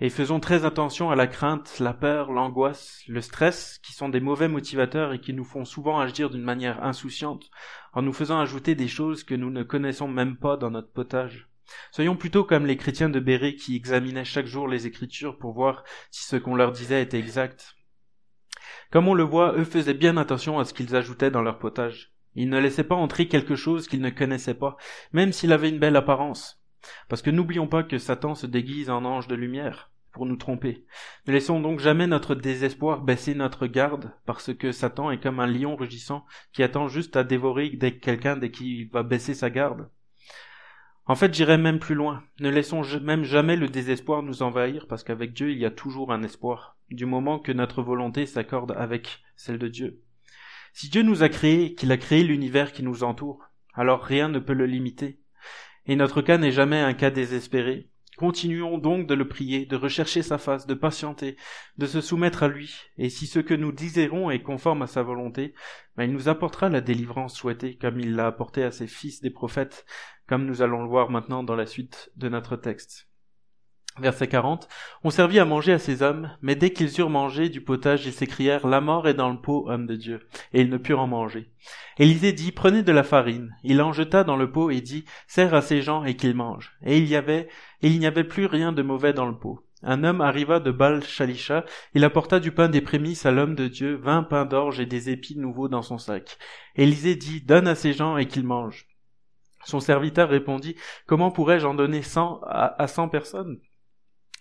[0.00, 4.20] Et faisons très attention à la crainte, la peur, l'angoisse, le stress, qui sont des
[4.20, 7.50] mauvais motivateurs et qui nous font souvent agir d'une manière insouciante,
[7.92, 11.48] en nous faisant ajouter des choses que nous ne connaissons même pas dans notre potage.
[11.90, 15.82] Soyons plutôt comme les chrétiens de Béret qui examinaient chaque jour les Écritures pour voir
[16.12, 17.74] si ce qu'on leur disait était exact.
[18.92, 22.12] Comme on le voit, eux faisaient bien attention à ce qu'ils ajoutaient dans leur potage.
[22.40, 24.76] Ils ne laissaient pas entrer quelque chose qu'ils ne connaissaient pas,
[25.12, 26.62] même s'il avait une belle apparence.
[27.08, 30.84] Parce que n'oublions pas que Satan se déguise en ange de lumière pour nous tromper.
[31.26, 35.48] Ne laissons donc jamais notre désespoir baisser notre garde, parce que Satan est comme un
[35.48, 39.90] lion rugissant qui attend juste à dévorer quelqu'un dès qu'il va baisser sa garde.
[41.06, 42.22] En fait, j'irai même plus loin.
[42.38, 46.12] Ne laissons même jamais le désespoir nous envahir, parce qu'avec Dieu, il y a toujours
[46.12, 50.02] un espoir, du moment que notre volonté s'accorde avec celle de Dieu.
[50.80, 54.38] Si Dieu nous a créés, qu'il a créé l'univers qui nous entoure, alors rien ne
[54.38, 55.18] peut le limiter.
[55.86, 57.90] Et notre cas n'est jamais un cas désespéré.
[58.16, 61.36] Continuons donc de le prier, de rechercher sa face, de patienter,
[61.78, 65.02] de se soumettre à lui, et si ce que nous désirons est conforme à sa
[65.02, 65.52] volonté,
[65.96, 69.30] ben il nous apportera la délivrance souhaitée, comme il l'a apporté à ses fils des
[69.30, 69.84] prophètes,
[70.28, 73.07] comme nous allons le voir maintenant dans la suite de notre texte.
[74.00, 74.68] Verset 40.
[75.04, 78.12] On servit à manger à ces hommes, mais dès qu'ils eurent mangé du potage, ils
[78.12, 80.28] s'écrièrent, La mort est dans le pot, homme de Dieu.
[80.52, 81.50] Et ils ne purent en manger.
[81.98, 83.56] Élisée dit, Prenez de la farine.
[83.64, 86.76] Il en jeta dans le pot et dit, Serre à ces gens et qu'ils mangent.
[86.84, 87.48] Et il y avait,
[87.82, 89.64] et il n'y avait plus rien de mauvais dans le pot.
[89.82, 93.68] Un homme arriva de Baal Shalisha, il apporta du pain des prémices à l'homme de
[93.68, 96.36] Dieu, vingt pains d'orge et des épis nouveaux dans son sac.
[96.74, 98.88] Élisée dit, Donne à ces gens et qu'ils mangent.
[99.64, 103.60] Son serviteur répondit, Comment pourrais-je en donner cent à cent personnes?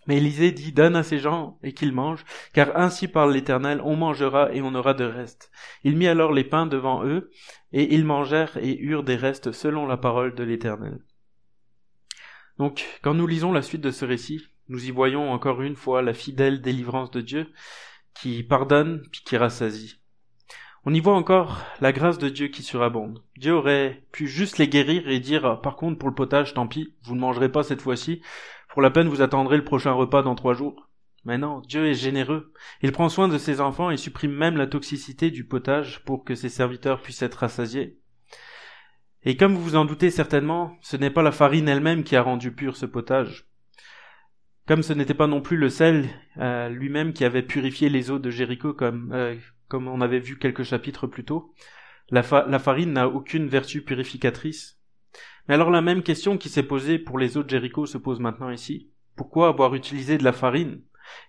[0.07, 3.95] Mais Élisée dit, donne à ces gens et qu'ils mangent, car ainsi parle l'Éternel, on
[3.95, 5.51] mangera et on aura de reste.
[5.83, 7.29] Il mit alors les pains devant eux,
[7.73, 10.99] et ils mangèrent et eurent des restes selon la parole de l'Éternel.
[12.57, 16.01] Donc, quand nous lisons la suite de ce récit, nous y voyons encore une fois
[16.01, 17.51] la fidèle délivrance de Dieu,
[18.13, 20.01] qui pardonne puis qui rassasie.
[20.85, 23.21] On y voit encore la grâce de Dieu qui surabonde.
[23.35, 26.95] Dieu aurait pu juste les guérir et dire, par contre, pour le potage, tant pis,
[27.03, 28.21] vous ne mangerez pas cette fois-ci,
[28.77, 30.87] pour la peine, vous attendrez le prochain repas dans trois jours.
[31.25, 32.53] Mais non, Dieu est généreux.
[32.83, 36.35] Il prend soin de ses enfants et supprime même la toxicité du potage pour que
[36.35, 37.97] ses serviteurs puissent être rassasiés.
[39.23, 42.21] Et comme vous vous en doutez certainement, ce n'est pas la farine elle-même qui a
[42.21, 43.47] rendu pur ce potage.
[44.67, 48.19] Comme ce n'était pas non plus le sel euh, lui-même qui avait purifié les eaux
[48.19, 49.35] de Jéricho comme, euh,
[49.69, 51.51] comme on avait vu quelques chapitres plus tôt,
[52.11, 54.76] la farine n'a aucune vertu purificatrice.
[55.47, 58.49] Mais alors la même question qui s'est posée pour les autres Jéricho se pose maintenant
[58.49, 58.89] ici.
[59.15, 60.81] Pourquoi avoir utilisé de la farine?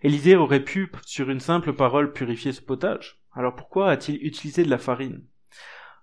[0.02, 3.22] Élisée aurait pu, sur une simple parole, purifier ce potage.
[3.32, 5.24] Alors pourquoi a-t-il utilisé de la farine?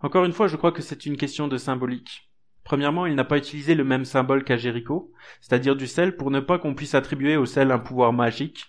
[0.02, 2.32] Encore une fois, je crois que c'est une question de symbolique.
[2.64, 6.40] Premièrement, il n'a pas utilisé le même symbole qu'à Jéricho, c'est-à-dire du sel, pour ne
[6.40, 8.66] pas qu'on puisse attribuer au sel un pouvoir magique,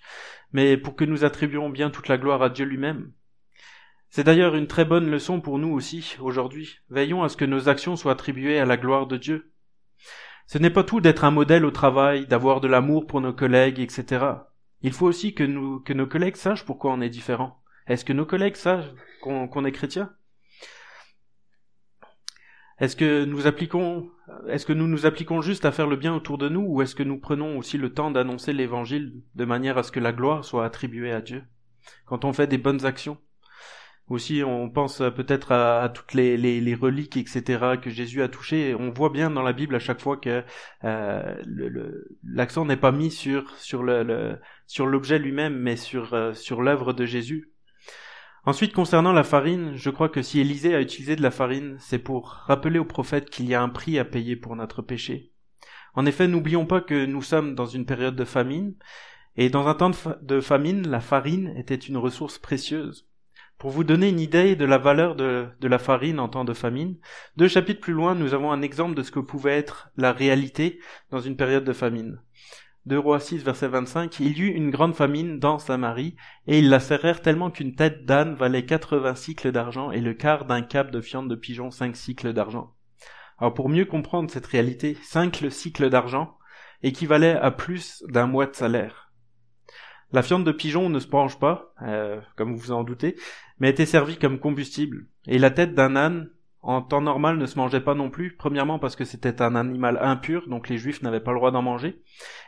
[0.53, 3.13] mais pour que nous attribuions bien toute la gloire à Dieu lui-même.
[4.17, 6.79] C'est d'ailleurs une très bonne leçon pour nous aussi, aujourd'hui.
[6.89, 9.53] Veillons à ce que nos actions soient attribuées à la gloire de Dieu.
[10.47, 13.79] Ce n'est pas tout d'être un modèle au travail, d'avoir de l'amour pour nos collègues,
[13.79, 14.25] etc.
[14.81, 17.63] Il faut aussi que, nos collègues sachent pourquoi on est différent.
[17.89, 20.11] Est-ce que nos collègues savent qu'on est chrétien?
[22.79, 24.09] Est-ce que nous appliquons,
[24.49, 26.95] est-ce que nous nous appliquons juste à faire le bien autour de nous, ou est-ce
[26.95, 30.43] que nous prenons aussi le temps d'annoncer l'évangile de manière à ce que la gloire
[30.43, 31.45] soit attribuée à Dieu?
[32.07, 33.19] Quand on fait des bonnes actions
[34.09, 38.75] aussi, on pense peut-être à, toutes les, reliques, etc., que Jésus a touchées.
[38.79, 40.45] On voit bien dans la Bible à chaque fois que
[40.85, 41.35] euh,
[42.23, 47.51] l'accent n'est pas mis sur l'objet lui-même, mais sur euh, sur l'œuvre de Jésus.
[48.45, 51.99] Ensuite, concernant la farine, je crois que si Élisée a utilisé de la farine, c'est
[51.99, 55.33] pour rappeler au prophète qu'il y a un prix à payer pour notre péché.
[55.95, 58.77] En effet, n'oublions pas que nous sommes dans une période de famine,
[59.37, 59.91] et dans un temps
[60.23, 63.09] de famine, la farine était une ressource précieuse.
[63.59, 66.99] Pour vous donner une idée de la valeur de, la farine en temps de famine,
[67.39, 70.79] deux chapitres plus loin, nous avons un exemple de ce que pouvait être la réalité
[71.11, 72.21] dans une période de famine.
[72.85, 76.17] De Rois 6, verset 25, il y eut une grande famine dans Samarie,
[76.47, 80.45] et ils la serrèrent tellement qu'une tête d'âne valait 80 cycles d'argent et le quart
[80.45, 82.75] d'un cap de fiente de pigeon 5 cycles d'argent.
[83.39, 86.37] Alors pour mieux comprendre cette réalité, 5 cycles d'argent
[86.83, 89.06] équivalait à plus d'un mois de salaire.
[90.13, 93.17] La fiente de pigeon ne se penche pas, euh, comme vous vous en doutez,
[93.59, 95.07] mais était servie comme combustible.
[95.27, 96.31] Et la tête d'un âne,
[96.63, 98.37] en temps normal, ne se mangeait pas non plus.
[98.37, 101.63] Premièrement parce que c'était un animal impur, donc les juifs n'avaient pas le droit d'en
[101.63, 102.03] manger.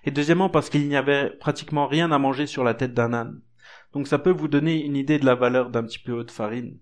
[0.04, 3.40] Et deuxièmement parce qu'il n'y avait pratiquement rien à manger sur la tête d'un âne.
[3.92, 6.78] Donc ça peut vous donner une idée de la valeur d'un petit peu de farine.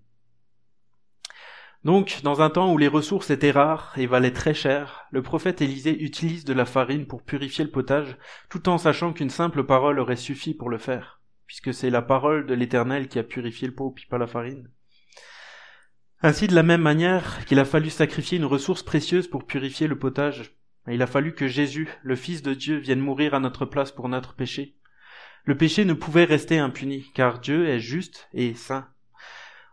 [1.87, 5.61] Donc, dans un temps où les ressources étaient rares et valaient très cher, le prophète
[5.61, 8.17] Élisée utilise de la farine pour purifier le potage,
[8.49, 12.45] tout en sachant qu'une simple parole aurait suffi pour le faire, puisque c'est la parole
[12.45, 14.69] de l'Éternel qui a purifié le pot, puis pas la farine.
[16.21, 19.97] Ainsi, de la même manière qu'il a fallu sacrifier une ressource précieuse pour purifier le
[19.97, 20.57] potage,
[20.89, 24.09] il a fallu que Jésus, le Fils de Dieu, vienne mourir à notre place pour
[24.09, 24.75] notre péché.
[25.45, 28.89] Le péché ne pouvait rester impuni, car Dieu est juste et saint.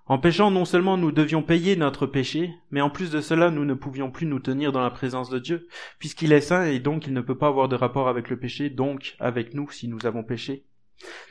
[0.07, 3.65] En péchant, non seulement nous devions payer notre péché, mais en plus de cela, nous
[3.65, 5.67] ne pouvions plus nous tenir dans la présence de Dieu,
[5.99, 8.69] puisqu'il est saint et donc il ne peut pas avoir de rapport avec le péché,
[8.69, 10.67] donc avec nous si nous avons péché.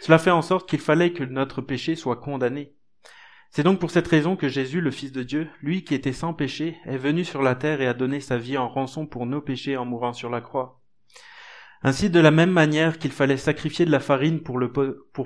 [0.02, 2.74] Cela fait en sorte qu'il fallait que notre péché soit condamné.
[3.52, 6.34] C'est donc pour cette raison que Jésus, le Fils de Dieu, lui qui était sans
[6.34, 9.42] péché, est venu sur la terre et a donné sa vie en rançon pour nos
[9.42, 10.82] péchés en mourant sur la croix.
[11.86, 14.58] Ainsi, de la même manière qu'il fallait sacrifier de la farine pour,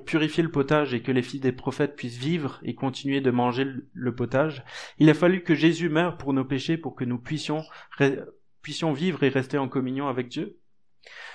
[0.04, 3.67] purifier le potage et que les fils des prophètes puissent vivre et continuer de manger
[3.93, 4.63] le potage,
[4.98, 7.63] il a fallu que Jésus meure pour nos péchés pour que nous puissions,
[8.63, 10.58] puissions vivre et rester en communion avec Dieu.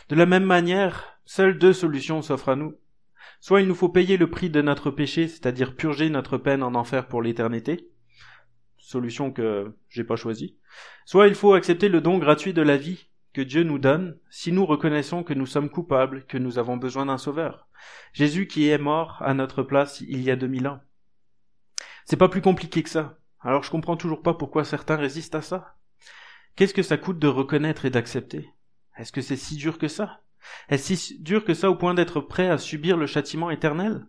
[0.08, 2.74] De la même manière, seules deux solutions s'offrent à nous.
[3.38, 6.74] Soit il nous faut payer le prix de notre péché, c'est-à-dire purger notre peine en
[6.74, 7.88] enfer pour l'éternité,
[8.76, 10.56] solution que j'ai pas choisie.
[11.04, 14.52] Soit il faut accepter le don gratuit de la vie que Dieu nous donne si
[14.52, 17.68] nous reconnaissons que nous sommes coupables, que nous avons besoin d'un sauveur.
[18.12, 20.80] Jésus qui est mort à notre place il y a deux mille ans.
[22.04, 23.18] C'est pas plus compliqué que ça.
[23.40, 25.76] Alors je comprends toujours pas pourquoi certains résistent à ça.
[26.56, 28.50] Qu'est-ce que ça coûte de reconnaître et d'accepter?
[28.96, 30.20] Est-ce que c'est si dur que ça?
[30.68, 34.06] Est-ce si dur que ça au point d'être prêt à subir le châtiment éternel?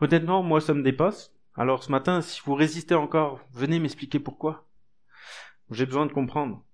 [0.00, 1.32] Honnêtement, moi ça me dépasse.
[1.54, 4.68] Alors ce matin, si vous résistez encore, venez m'expliquer pourquoi.
[5.70, 6.64] J'ai besoin de comprendre.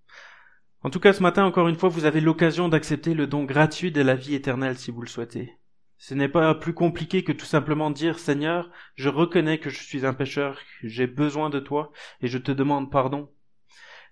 [0.84, 3.90] En tout cas, ce matin, encore une fois, vous avez l'occasion d'accepter le don gratuit
[3.90, 5.56] de la vie éternelle si vous le souhaitez.
[5.96, 10.04] Ce n'est pas plus compliqué que tout simplement dire Seigneur, je reconnais que je suis
[10.04, 13.30] un pécheur, j'ai besoin de toi, et je te demande pardon.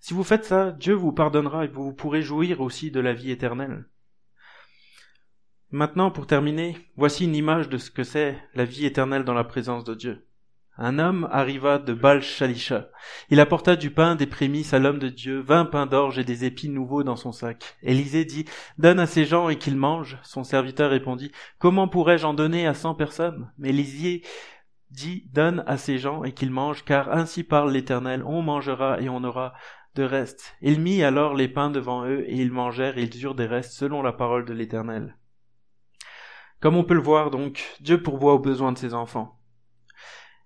[0.01, 3.31] Si vous faites ça, Dieu vous pardonnera et vous pourrez jouir aussi de la vie
[3.31, 3.85] éternelle.
[5.73, 9.45] Maintenant, pour terminer, voici une image de ce que c'est la vie éternelle dans la
[9.45, 10.27] présence de Dieu.
[10.79, 12.89] Un homme arriva de Baal Shalisha.
[13.29, 16.47] Il apporta du pain, des prémices à l'homme de Dieu, vingt pains d'orge et des
[16.47, 17.77] épis nouveaux dans son sac.
[17.83, 18.47] Élisée dit,
[18.79, 20.19] donne à ces gens et qu'ils mangent.
[20.23, 23.51] Son serviteur répondit, comment pourrais-je en donner à cent personnes?
[23.59, 24.23] Mais Élisée
[24.91, 29.11] dit, donne à ces gens et qu'ils mangent, car ainsi parle l'Éternel, on mangera et
[29.11, 29.53] on aura
[29.95, 30.55] de reste.
[30.63, 33.73] Il mit alors les pains devant eux et ils mangèrent et ils eurent des restes
[33.73, 35.19] selon la parole de l'Éternel.
[36.61, 39.39] Comme on peut le voir donc, Dieu pourvoit aux besoins de ses enfants.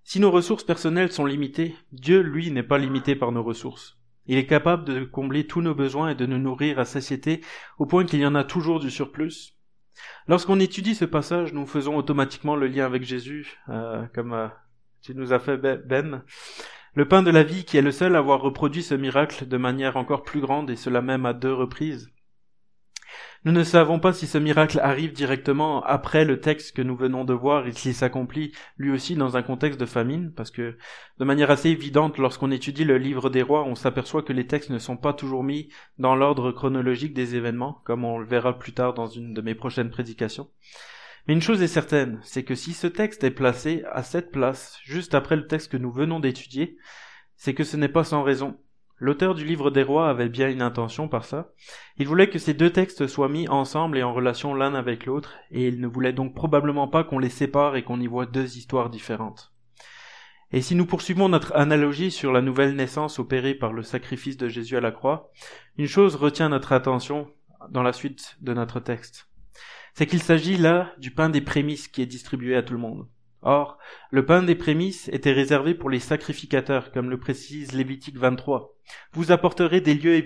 [0.09, 3.99] Si nos ressources personnelles sont limitées, Dieu, lui, n'est pas limité par nos ressources.
[4.27, 7.41] Il est capable de combler tous nos besoins et de nous nourrir à satiété
[7.79, 9.57] au point qu'il y en a toujours du surplus.
[10.29, 14.47] Lorsqu'on étudie ce passage, nous faisons automatiquement le lien avec Jésus, euh, comme euh,
[15.03, 16.23] tu nous as fait Ben.
[16.95, 19.57] Le pain de la vie qui est le seul à avoir reproduit ce miracle de
[19.57, 22.13] manière encore plus grande et cela même à deux reprises.
[23.47, 27.25] Nous ne savons pas si ce miracle arrive directement après le texte que nous venons
[27.25, 30.77] de voir et s'il s'accomplit lui aussi dans un contexte de famine, parce que
[31.21, 34.71] de manière assez évidente, lorsqu'on étudie le livre des rois, on s'aperçoit que les textes
[34.71, 38.73] ne sont pas toujours mis dans l'ordre chronologique des événements, comme on le verra plus
[38.73, 40.51] tard dans une de mes prochaines prédications.
[41.29, 44.81] Mais une chose est certaine, c'est que si ce texte est placé à cette place,
[44.83, 46.79] juste après le texte que nous venons d'étudier,
[47.37, 48.59] c'est que ce n'est pas sans raison,
[48.99, 51.51] L'auteur du livre des rois avait bien une intention par ça.
[51.99, 55.35] Il voulait que ces deux textes soient mis ensemble et en relation l'un avec l'autre,
[55.51, 58.57] et il ne voulait donc probablement pas qu'on les sépare et qu'on y voit deux
[58.57, 59.53] histoires différentes.
[60.51, 64.49] Et si nous poursuivons notre analogie sur la nouvelle naissance opérée par le sacrifice de
[64.49, 65.31] Jésus à la croix,
[65.77, 67.29] une chose retient notre attention
[67.69, 69.29] dans la suite de notre texte.
[69.93, 73.09] C'est qu'il s'agit là du pain des prémices qui est distribué à tout le monde.
[73.43, 73.79] Or,
[74.11, 78.75] le pain des prémices était réservé pour les sacrificateurs, comme le précise Lévitique 23.
[79.13, 80.25] Vous apporterez des lieux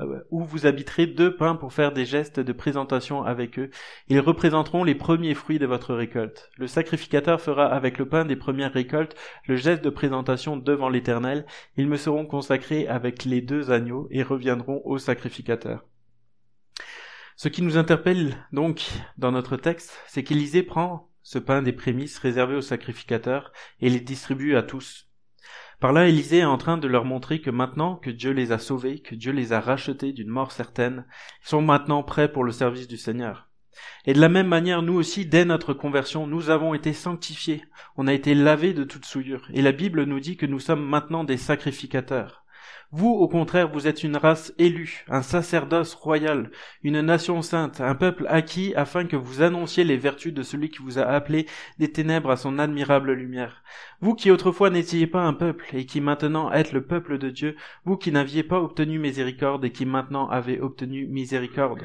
[0.00, 3.70] euh, où vous habiterez deux pains pour faire des gestes de présentation avec eux.
[4.08, 6.50] Ils représenteront les premiers fruits de votre récolte.
[6.56, 11.46] Le sacrificateur fera avec le pain des premières récoltes le geste de présentation devant l'Éternel.
[11.76, 15.84] Ils me seront consacrés avec les deux agneaux et reviendront au sacrificateur.
[17.36, 18.82] Ce qui nous interpelle donc
[19.16, 24.00] dans notre texte, c'est qu'Élisée prend ce pain des prémices réservé aux sacrificateurs, et les
[24.00, 25.08] distribue à tous.
[25.80, 28.58] Par là, Élisée est en train de leur montrer que maintenant que Dieu les a
[28.58, 31.06] sauvés, que Dieu les a rachetés d'une mort certaine,
[31.44, 33.48] ils sont maintenant prêts pour le service du Seigneur.
[34.04, 37.64] Et de la même manière, nous aussi, dès notre conversion, nous avons été sanctifiés,
[37.96, 40.84] on a été lavés de toute souillure, et la Bible nous dit que nous sommes
[40.84, 42.41] maintenant des sacrificateurs.
[42.94, 46.50] Vous, au contraire, vous êtes une race élue, un sacerdoce royal,
[46.82, 50.82] une nation sainte, un peuple acquis afin que vous annonciez les vertus de celui qui
[50.82, 51.46] vous a appelé
[51.78, 53.62] des ténèbres à son admirable lumière.
[54.02, 57.56] Vous qui autrefois n'étiez pas un peuple et qui maintenant êtes le peuple de Dieu,
[57.86, 61.80] vous qui n'aviez pas obtenu miséricorde et qui maintenant avez obtenu miséricorde.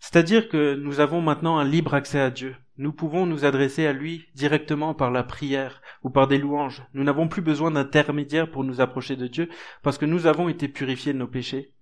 [0.00, 2.56] C'est-à-dire que nous avons maintenant un libre accès à Dieu.
[2.80, 6.82] Nous pouvons nous adresser à lui directement par la prière ou par des louanges.
[6.94, 9.50] Nous n'avons plus besoin d'intermédiaires pour nous approcher de Dieu
[9.82, 11.74] parce que nous avons été purifiés de nos péchés.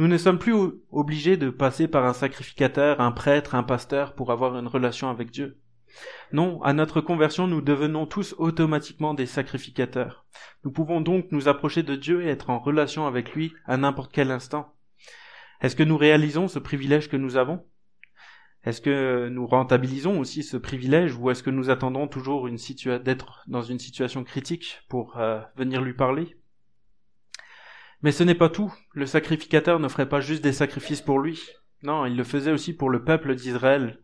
[0.00, 0.56] Nous ne sommes plus
[0.90, 5.30] obligés de passer par un sacrificateur, un prêtre, un pasteur pour avoir une relation avec
[5.30, 5.60] Dieu.
[6.32, 10.24] Non, à notre conversion, nous devenons tous automatiquement des sacrificateurs.
[10.64, 14.10] Nous pouvons donc nous approcher de Dieu et être en relation avec lui à n'importe
[14.12, 14.74] quel instant.
[15.60, 17.64] Est-ce que nous réalisons ce privilège que nous avons?
[18.64, 22.58] Est-ce que nous rentabilisons aussi ce privilège ou est-ce que nous attendons toujours une
[23.02, 26.36] d'être dans une situation critique pour euh, venir lui parler?
[28.02, 28.72] Mais ce n'est pas tout.
[28.92, 31.42] Le sacrificateur ne ferait pas juste des sacrifices pour lui.
[31.82, 33.98] Non, il le faisait aussi pour le peuple d'Israël.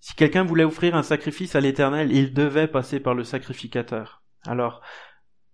[0.00, 4.22] Si quelqu'un voulait offrir un sacrifice à l'Éternel, il devait passer par le sacrificateur.
[4.46, 4.80] Alors,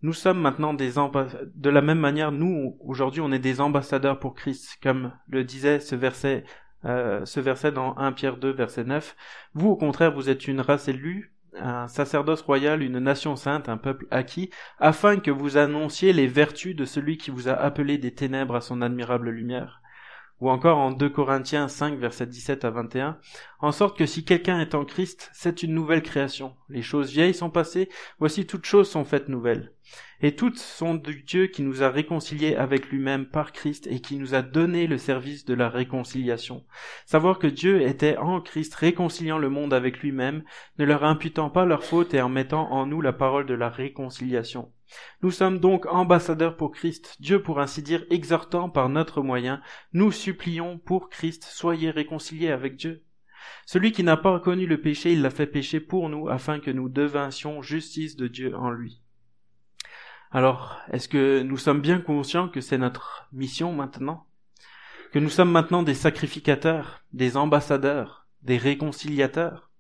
[0.01, 4.35] nous sommes maintenant des de la même manière, nous, aujourd'hui, on est des ambassadeurs pour
[4.35, 6.45] Christ, comme le disait ce verset,
[6.85, 9.17] euh, ce verset dans 1 Pierre 2, verset 9.
[9.55, 13.79] Vous, au contraire, vous êtes une race élue, un sacerdoce royal, une nation sainte, un
[13.79, 18.15] peuple acquis, afin que vous annonciez les vertus de celui qui vous a appelé des
[18.15, 19.83] ténèbres à son admirable lumière
[20.41, 23.19] ou encore en 2 Corinthiens 5 verset 17 à 21,
[23.61, 26.55] en sorte que si quelqu'un est en Christ, c'est une nouvelle création.
[26.69, 29.73] Les choses vieilles sont passées, voici toutes choses sont faites nouvelles.
[30.21, 34.17] Et toutes sont du Dieu qui nous a réconciliés avec lui-même par Christ et qui
[34.17, 36.65] nous a donné le service de la réconciliation.
[37.07, 40.43] Savoir que Dieu était en Christ réconciliant le monde avec lui-même,
[40.79, 43.71] ne leur imputant pas leurs fautes et en mettant en nous la parole de la
[43.71, 44.73] réconciliation.
[45.23, 49.61] Nous sommes donc ambassadeurs pour Christ, Dieu pour ainsi dire exhortant par notre moyen,
[49.93, 53.05] nous supplions pour Christ, soyez réconciliés avec Dieu.
[53.67, 56.71] Celui qui n'a pas connu le péché, il l'a fait pécher pour nous, afin que
[56.71, 59.03] nous devinssions justice de Dieu en lui.
[60.31, 64.27] Alors, est-ce que nous sommes bien conscients que c'est notre mission maintenant?
[65.13, 69.71] Que nous sommes maintenant des sacrificateurs, des ambassadeurs, des réconciliateurs?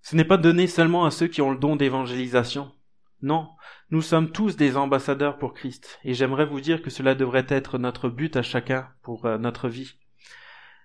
[0.00, 2.72] Ce n'est pas donné seulement à ceux qui ont le don d'évangélisation.
[3.20, 3.50] Non,
[3.94, 7.78] nous sommes tous des ambassadeurs pour Christ, et j'aimerais vous dire que cela devrait être
[7.78, 9.94] notre but à chacun pour euh, notre vie.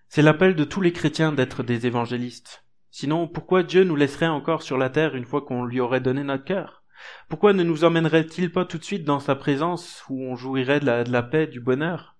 [0.09, 2.67] C'est l'appel de tous les chrétiens d'être des évangélistes.
[2.91, 6.23] Sinon, pourquoi Dieu nous laisserait encore sur la terre une fois qu'on lui aurait donné
[6.23, 6.83] notre cœur?
[7.29, 11.11] Pourquoi ne nous emmènerait-il pas tout de suite dans sa présence où on jouirait de
[11.11, 12.15] la, paix, du bonheur?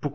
[0.00, 0.14] Pour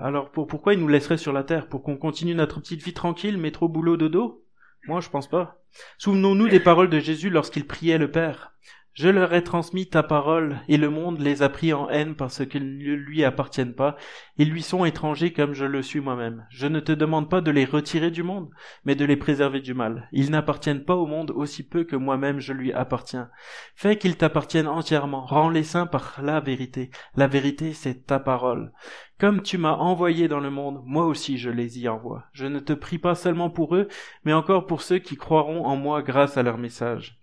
[0.00, 1.66] alors pourquoi il nous laisserait sur la terre?
[1.66, 4.44] Pour qu'on continue notre petite vie tranquille, métro boulot dodo?
[4.86, 5.64] Moi, je pense pas.
[5.98, 8.52] Souvenons-nous des paroles de Jésus lorsqu'il priait le Père.
[8.94, 12.44] Je leur ai transmis ta parole, et le monde les a pris en haine parce
[12.44, 13.96] qu'ils ne lui appartiennent pas.
[14.36, 16.46] Ils lui sont étrangers comme je le suis moi-même.
[16.50, 18.50] Je ne te demande pas de les retirer du monde,
[18.84, 20.10] mais de les préserver du mal.
[20.12, 23.30] Ils n'appartiennent pas au monde aussi peu que moi-même je lui appartiens.
[23.74, 25.24] Fais qu'ils t'appartiennent entièrement.
[25.24, 26.90] Rends-les saints par la vérité.
[27.16, 28.72] La vérité, c'est ta parole.
[29.18, 32.24] Comme tu m'as envoyé dans le monde, moi aussi je les y envoie.
[32.32, 33.88] Je ne te prie pas seulement pour eux,
[34.26, 37.21] mais encore pour ceux qui croiront en moi grâce à leur message.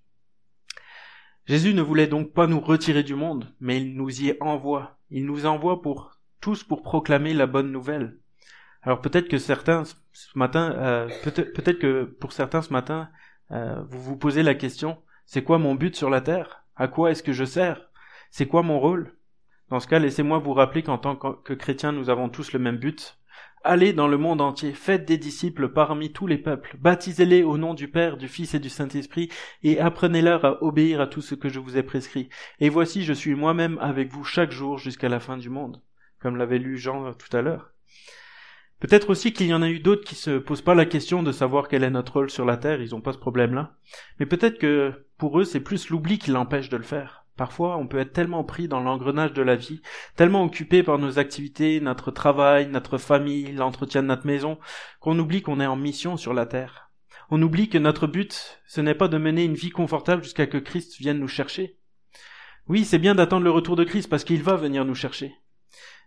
[1.50, 5.00] Jésus ne voulait donc pas nous retirer du monde, mais il nous y envoie.
[5.10, 8.20] Il nous envoie pour tous pour proclamer la bonne nouvelle.
[8.84, 9.84] Alors peut-être que certains
[10.14, 13.10] ce matin, euh, peut-être que pour certains ce matin,
[13.50, 16.66] euh, vous vous posez la question c'est quoi mon but sur la terre?
[16.76, 17.90] À quoi est-ce que je sers?
[18.30, 19.16] C'est quoi mon rôle?
[19.70, 22.78] Dans ce cas, laissez-moi vous rappeler qu'en tant que chrétiens, nous avons tous le même
[22.78, 23.19] but,
[23.66, 27.74] Allez dans le monde entier, faites des disciples parmi tous les peuples, baptisez-les au nom
[27.74, 29.30] du Père, du Fils et du Saint-Esprit,
[29.64, 32.30] et apprenez-leur à obéir à tout ce que je vous ai prescrit.
[32.62, 35.82] Et voici, je suis moi-même avec vous chaque jour jusqu'à la fin du monde,
[36.22, 37.74] comme l'avait lu Jean tout à l'heure.
[38.80, 41.34] Peut-être aussi qu'il y en a eu d'autres qui se posent pas la question de
[41.34, 43.76] savoir quel est notre rôle sur la terre, ils n'ont pas ce problème-là.
[44.20, 47.19] Mais peut-être que pour eux, c'est plus l'oubli qui l'empêche de le faire.
[47.40, 49.82] Parfois, on peut être tellement pris dans l'engrenage de la vie,
[50.18, 54.60] tellement occupé par nos activités, notre travail, notre famille, l'entretien de notre maison,
[55.00, 56.92] qu'on oublie qu'on est en mission sur la terre.
[57.30, 60.58] On oublie que notre but, ce n'est pas de mener une vie confortable jusqu'à que
[60.58, 61.78] Christ vienne nous chercher.
[62.68, 65.34] Oui, c'est bien d'attendre le retour de Christ parce qu'il va venir nous chercher.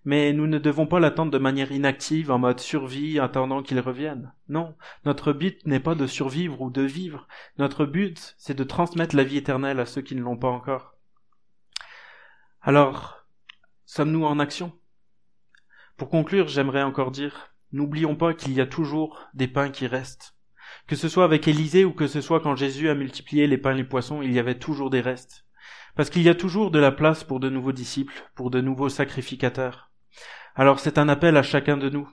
[0.04, 4.34] Mais nous ne devons pas l'attendre de manière inactive, en mode survie, attendant qu'il revienne.
[4.50, 4.74] Non,
[5.06, 7.26] notre but n'est pas de survivre ou de vivre.
[7.56, 10.91] Notre but, c'est de transmettre la vie éternelle à ceux qui ne l'ont pas encore.
[12.64, 13.26] Alors,
[13.86, 14.72] sommes-nous en action?
[15.96, 20.36] Pour conclure, j'aimerais encore dire, n'oublions pas qu'il y a toujours des pains qui restent.
[20.86, 23.72] Que ce soit avec Élisée ou que ce soit quand Jésus a multiplié les pains
[23.72, 25.44] et les poissons, il y avait toujours des restes.
[25.96, 28.88] Parce qu'il y a toujours de la place pour de nouveaux disciples, pour de nouveaux
[28.88, 29.90] sacrificateurs.
[30.54, 32.08] Alors c'est un appel à chacun de nous,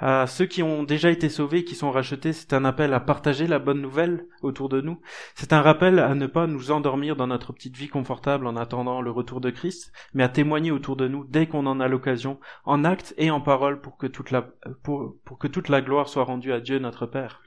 [0.00, 3.46] à ceux qui ont déjà été sauvés, qui sont rachetés, c'est un appel à partager
[3.46, 5.00] la bonne nouvelle autour de nous.
[5.34, 9.02] C'est un rappel à ne pas nous endormir dans notre petite vie confortable en attendant
[9.02, 12.40] le retour de Christ, mais à témoigner autour de nous dès qu'on en a l'occasion,
[12.64, 14.48] en acte et en parole, pour que toute la,
[14.82, 17.42] pour, pour que toute la gloire soit rendue à Dieu notre Père.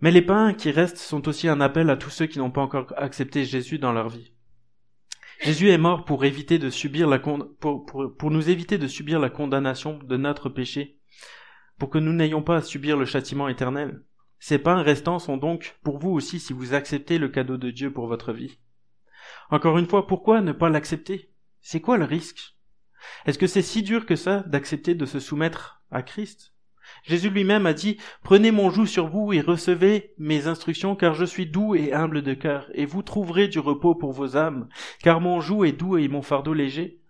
[0.00, 2.60] Mais les pains qui restent sont aussi un appel à tous ceux qui n'ont pas
[2.60, 4.35] encore accepté Jésus dans leur vie.
[5.40, 10.16] Jésus est mort pour éviter de subir la nous éviter de subir la condamnation de
[10.16, 10.98] notre péché,
[11.78, 14.02] pour que nous n'ayons pas à subir le châtiment éternel.
[14.38, 17.92] Ces pains restants sont donc pour vous aussi si vous acceptez le cadeau de Dieu
[17.92, 18.58] pour votre vie.
[19.50, 21.32] Encore une fois, pourquoi ne pas l'accepter?
[21.60, 22.56] C'est quoi le risque?
[23.24, 26.52] Est-ce que c'est si dur que ça d'accepter de se soumettre à Christ?
[27.04, 31.24] Jésus lui-même a dit, Prenez mon joug sur vous et recevez mes instructions, car je
[31.24, 34.68] suis doux et humble de cœur, et vous trouverez du repos pour vos âmes,
[35.02, 37.00] car mon joug est doux et mon fardeau léger.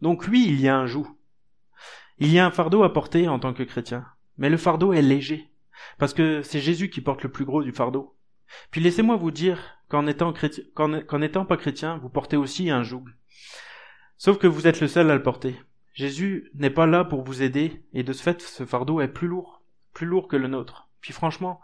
[0.00, 1.06] Donc oui, il y a un joug.
[2.18, 4.06] Il y a un fardeau à porter en tant que chrétien,
[4.38, 5.50] mais le fardeau est léger,
[5.98, 8.16] parce que c'est Jésus qui porte le plus gros du fardeau.
[8.70, 13.04] Puis laissez-moi vous dire qu'en étant, étant pas chrétien, vous portez aussi un joug.
[14.16, 15.60] Sauf que vous êtes le seul à le porter.
[15.98, 19.26] Jésus n'est pas là pour vous aider, et de ce fait, ce fardeau est plus
[19.26, 20.88] lourd, plus lourd que le nôtre.
[21.00, 21.60] Puis franchement,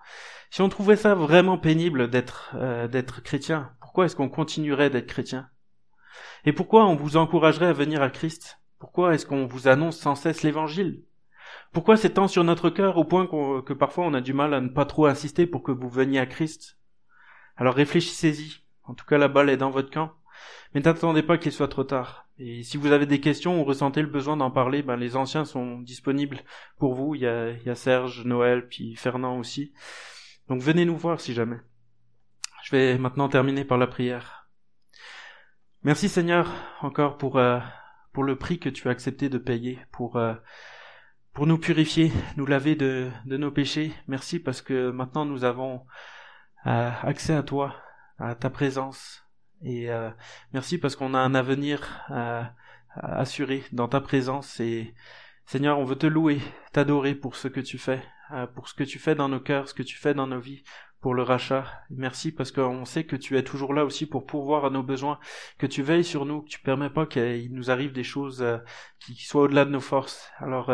[0.50, 5.06] si on trouvait ça vraiment pénible d'être euh, d'être chrétien, pourquoi est-ce qu'on continuerait d'être
[5.06, 5.48] chrétien?
[6.44, 8.60] Et pourquoi on vous encouragerait à venir à Christ?
[8.80, 11.04] Pourquoi est-ce qu'on vous annonce sans cesse l'évangile?
[11.72, 14.60] Pourquoi c'est tant sur notre cœur au point que parfois on a du mal à
[14.60, 16.76] ne pas trop insister pour que vous veniez à Christ?
[17.56, 18.64] Alors réfléchissez-y.
[18.82, 20.12] En tout cas, la balle est dans votre camp.
[20.74, 22.26] Mais n'attendez pas qu'il soit trop tard.
[22.38, 25.44] Et si vous avez des questions ou ressentez le besoin d'en parler, ben les anciens
[25.44, 26.40] sont disponibles
[26.78, 27.14] pour vous.
[27.14, 29.72] Il y, a, il y a Serge, Noël, puis Fernand aussi.
[30.48, 31.60] Donc venez nous voir si jamais.
[32.64, 34.48] Je vais maintenant terminer par la prière.
[35.84, 36.50] Merci Seigneur
[36.80, 37.60] encore pour euh,
[38.12, 40.34] pour le prix que tu as accepté de payer pour euh,
[41.34, 43.92] pour nous purifier, nous laver de, de nos péchés.
[44.08, 45.84] Merci parce que maintenant nous avons
[46.66, 47.76] euh, accès à toi,
[48.18, 49.23] à ta présence,
[49.64, 50.10] et euh,
[50.52, 52.42] merci parce qu'on a un avenir euh,
[52.96, 54.60] assuré dans ta présence.
[54.60, 54.94] Et
[55.46, 56.40] Seigneur, on veut te louer,
[56.72, 58.02] t'adorer pour ce que tu fais,
[58.32, 60.38] euh, pour ce que tu fais dans nos cœurs, ce que tu fais dans nos
[60.38, 60.64] vies,
[61.00, 61.64] pour le rachat.
[61.88, 65.18] Merci parce qu'on sait que tu es toujours là aussi pour pourvoir à nos besoins,
[65.58, 68.44] que tu veilles sur nous, que tu permets pas qu'il nous arrive des choses
[69.00, 70.30] qui, soient au-delà de nos forces.
[70.38, 70.72] Alors,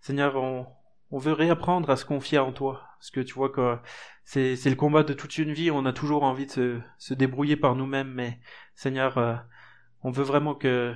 [0.00, 0.66] Seigneur, on,
[1.10, 3.78] on veut réapprendre à se confier en toi, parce que tu vois que
[4.24, 7.74] c'est, le combat de toute une vie, on a toujours envie de se, débrouiller par
[7.74, 8.40] nous-mêmes, mais
[8.74, 9.34] Seigneur, euh,
[10.02, 10.94] on veut vraiment que,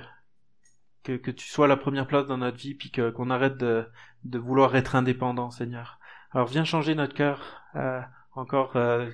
[1.03, 3.87] que, tu sois la première place dans notre vie, puis qu'on arrête de,
[4.23, 5.99] de vouloir être indépendant, Seigneur.
[6.31, 8.01] Alors viens changer notre cœur euh,
[8.33, 9.09] encore euh,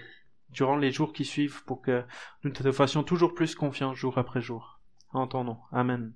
[0.49, 2.03] durant les jours qui suivent pour que
[2.43, 4.79] nous te fassions toujours plus confiance jour après jour.
[5.11, 5.57] En ton nom.
[5.71, 6.13] Amen.